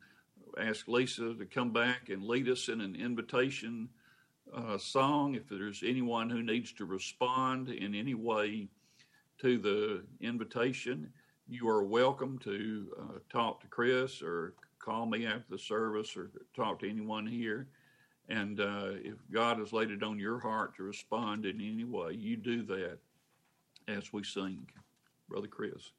ask 0.59 0.89
Lisa 0.89 1.35
to 1.35 1.45
come 1.45 1.71
back 1.73 2.09
and 2.09 2.25
lead 2.25 2.49
us 2.49 2.69
in 2.69 2.81
an 2.81 2.97
invitation 2.97 3.89
uh, 4.55 4.79
song. 4.79 5.35
If 5.35 5.49
there's 5.49 5.83
anyone 5.87 6.31
who 6.31 6.43
needs 6.43 6.73
to 6.75 6.85
respond 6.85 7.69
in 7.69 7.95
any 7.95 8.15
way 8.15 8.69
to 9.41 9.59
the 9.59 10.03
invitation, 10.21 11.13
you 11.49 11.69
are 11.69 11.85
welcome 11.85 12.39
to 12.39 12.87
uh, 12.99 13.19
talk 13.31 13.61
to 13.61 13.67
Chris 13.67 14.23
or 14.23 14.55
call 14.79 15.07
me 15.07 15.27
after 15.27 15.45
the 15.51 15.59
service 15.59 16.17
or 16.17 16.31
talk 16.57 16.81
to 16.81 16.89
anyone 16.89 17.27
here. 17.27 17.69
And 18.31 18.61
uh, 18.61 18.93
if 19.05 19.17
God 19.33 19.59
has 19.59 19.73
laid 19.73 19.91
it 19.91 20.05
on 20.05 20.21
your 20.21 20.39
heart 20.39 20.77
to 20.77 20.85
respond 20.85 21.45
in 21.45 21.61
any 21.61 21.83
way, 21.83 22.13
you 22.13 22.37
do 22.37 22.63
that 22.63 22.99
as 23.89 24.13
we 24.13 24.23
sing. 24.23 24.67
Brother 25.29 25.49
Chris. 25.49 25.91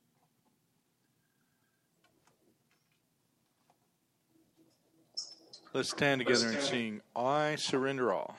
Let's 5.73 5.89
stand 5.89 6.19
together 6.19 6.49
and 6.49 6.61
sing 6.61 7.01
I 7.15 7.55
Surrender 7.55 8.13
All. 8.13 8.37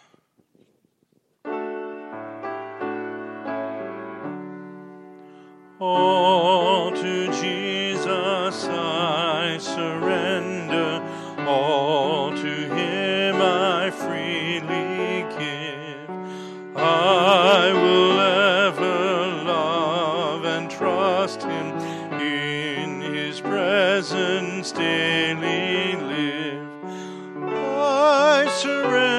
All 5.80 6.71
presence 23.82 24.70
daily 24.70 25.96
live. 25.96 26.68
I 27.52 28.46
surrender 28.60 29.11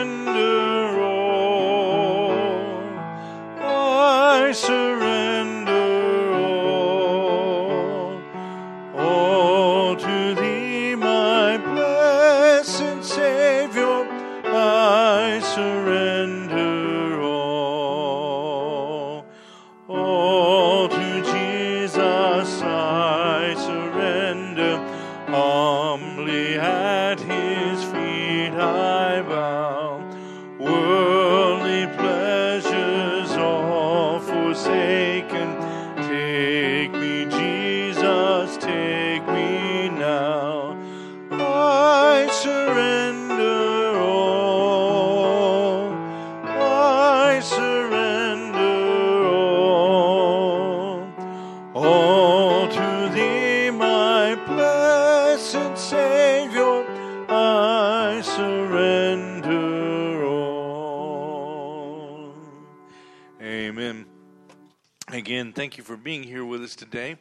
for 65.93 65.97
being 65.97 66.23
here 66.23 66.43
with 66.43 66.63
us 66.63 66.75
today, 66.75 67.15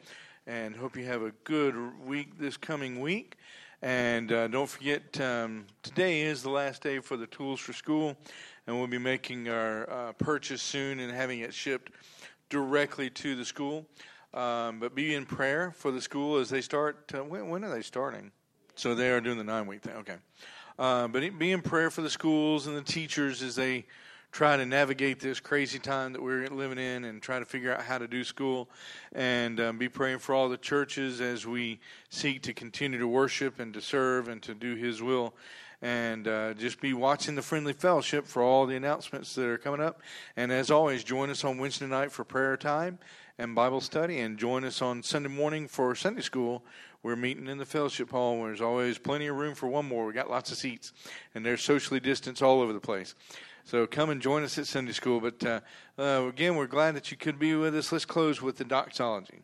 and 0.47 0.75
hope 0.75 0.97
you 0.97 1.05
have 1.05 1.21
a 1.21 1.31
good 1.43 1.75
week 2.03 2.39
this 2.39 2.57
coming 2.57 2.99
week. 2.99 3.35
And 3.83 4.31
uh, 4.31 4.47
don't 4.47 4.67
forget, 4.67 5.21
um, 5.21 5.67
today 5.83 6.21
is 6.21 6.41
the 6.41 6.49
last 6.49 6.81
day 6.81 6.97
for 6.97 7.15
the 7.15 7.27
tools 7.27 7.59
for 7.59 7.71
school, 7.71 8.17
and 8.65 8.75
we'll 8.75 8.87
be 8.87 8.97
making 8.97 9.47
our 9.47 9.87
uh, 9.87 10.13
purchase 10.13 10.63
soon 10.63 10.99
and 11.01 11.11
having 11.11 11.41
it 11.41 11.53
shipped 11.53 11.91
directly 12.49 13.11
to 13.11 13.35
the 13.35 13.45
school. 13.45 13.85
Um, 14.33 14.79
but 14.79 14.95
be 14.95 15.13
in 15.13 15.27
prayer 15.27 15.71
for 15.77 15.91
the 15.91 16.01
school 16.01 16.37
as 16.37 16.49
they 16.49 16.61
start. 16.61 17.11
Uh, 17.13 17.23
when, 17.23 17.49
when 17.49 17.63
are 17.63 17.69
they 17.69 17.83
starting? 17.83 18.31
So 18.73 18.95
they 18.95 19.11
are 19.11 19.21
doing 19.21 19.37
the 19.37 19.43
nine 19.43 19.67
week 19.67 19.83
thing. 19.83 19.97
Okay. 19.97 20.15
Uh, 20.79 21.07
but 21.09 21.37
be 21.37 21.51
in 21.51 21.61
prayer 21.61 21.91
for 21.91 22.01
the 22.01 22.09
schools 22.09 22.65
and 22.65 22.75
the 22.75 22.81
teachers 22.81 23.43
as 23.43 23.55
they 23.55 23.85
try 24.33 24.57
to 24.57 24.65
navigate 24.65 25.19
this 25.19 25.39
crazy 25.39 25.77
time 25.77 26.11
that 26.11 26.21
we're 26.21 26.47
living 26.47 26.79
in 26.79 27.05
and 27.05 27.21
try 27.21 27.37
to 27.37 27.45
figure 27.45 27.71
out 27.71 27.83
how 27.83 27.99
to 27.99 28.07
do 28.07 28.23
school. 28.23 28.67
And 29.13 29.59
um, 29.59 29.77
be 29.77 29.87
praying 29.87 30.19
for 30.19 30.33
all 30.33 30.49
the 30.49 30.57
churches 30.57 31.21
as 31.21 31.45
we 31.45 31.79
seek 32.09 32.41
to 32.41 32.53
continue 32.53 32.97
to 32.97 33.07
worship 33.07 33.59
and 33.59 33.71
to 33.75 33.81
serve 33.81 34.27
and 34.27 34.41
to 34.41 34.55
do 34.55 34.73
His 34.75 35.03
will. 35.03 35.35
and 35.83 36.29
uh, 36.29 36.53
just 36.53 36.81
be 36.81 36.93
watching 36.93 37.35
the 37.35 37.41
Friendly 37.41 37.73
Fellowship 37.73 38.25
for 38.25 38.41
all 38.41 38.65
the 38.65 38.75
announcements 38.75 39.35
that 39.35 39.45
are 39.45 39.57
coming 39.57 39.81
up. 39.81 40.01
And 40.35 40.51
as 40.51 40.71
always, 40.71 41.03
join 41.03 41.29
us 41.29 41.43
on 41.43 41.57
Wednesday 41.57 41.87
night 41.87 42.11
for 42.11 42.23
prayer 42.23 42.57
time 42.57 42.97
and 43.37 43.53
Bible 43.53 43.81
study, 43.81 44.19
and 44.19 44.37
join 44.37 44.63
us 44.63 44.81
on 44.81 45.03
Sunday 45.03 45.29
morning 45.29 45.67
for 45.67 45.93
Sunday 45.93 46.21
school. 46.21 46.63
We're 47.01 47.17
meeting 47.17 47.47
in 47.47 47.57
the 47.57 47.65
fellowship 47.65 48.11
hall. 48.11 48.37
Where 48.37 48.47
there's 48.47 48.61
always 48.61 48.97
plenty 48.97 49.27
of 49.27 49.35
room 49.35 49.55
for 49.55 49.67
one 49.67 49.85
more. 49.85 50.05
We 50.05 50.13
got 50.13 50.29
lots 50.29 50.51
of 50.51 50.57
seats, 50.57 50.93
and 51.35 51.45
they're 51.45 51.57
socially 51.57 51.99
distanced 51.99 52.41
all 52.41 52.61
over 52.61 52.71
the 52.71 52.79
place. 52.79 53.13
So 53.65 53.87
come 53.87 54.09
and 54.09 54.21
join 54.21 54.43
us 54.43 54.57
at 54.57 54.67
Sunday 54.67 54.91
school. 54.91 55.19
But 55.21 55.43
uh, 55.45 55.61
uh, 55.97 56.27
again, 56.27 56.55
we're 56.55 56.67
glad 56.67 56.95
that 56.95 57.11
you 57.11 57.17
could 57.17 57.39
be 57.39 57.55
with 57.55 57.75
us. 57.75 57.91
Let's 57.91 58.05
close 58.05 58.41
with 58.41 58.57
the 58.57 58.65
doxology. 58.65 59.43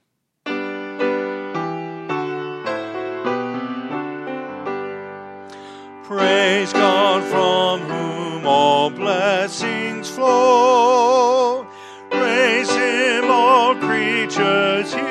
Praise 6.04 6.74
God 6.74 7.24
from 7.26 7.82
whom 7.88 8.48
all 8.48 8.90
blessings 8.90 10.10
flow. 10.10 11.68
Praise 12.10 12.70
Him, 12.72 13.26
all 13.26 13.76
creatures 13.76 14.94
here. 14.94 15.09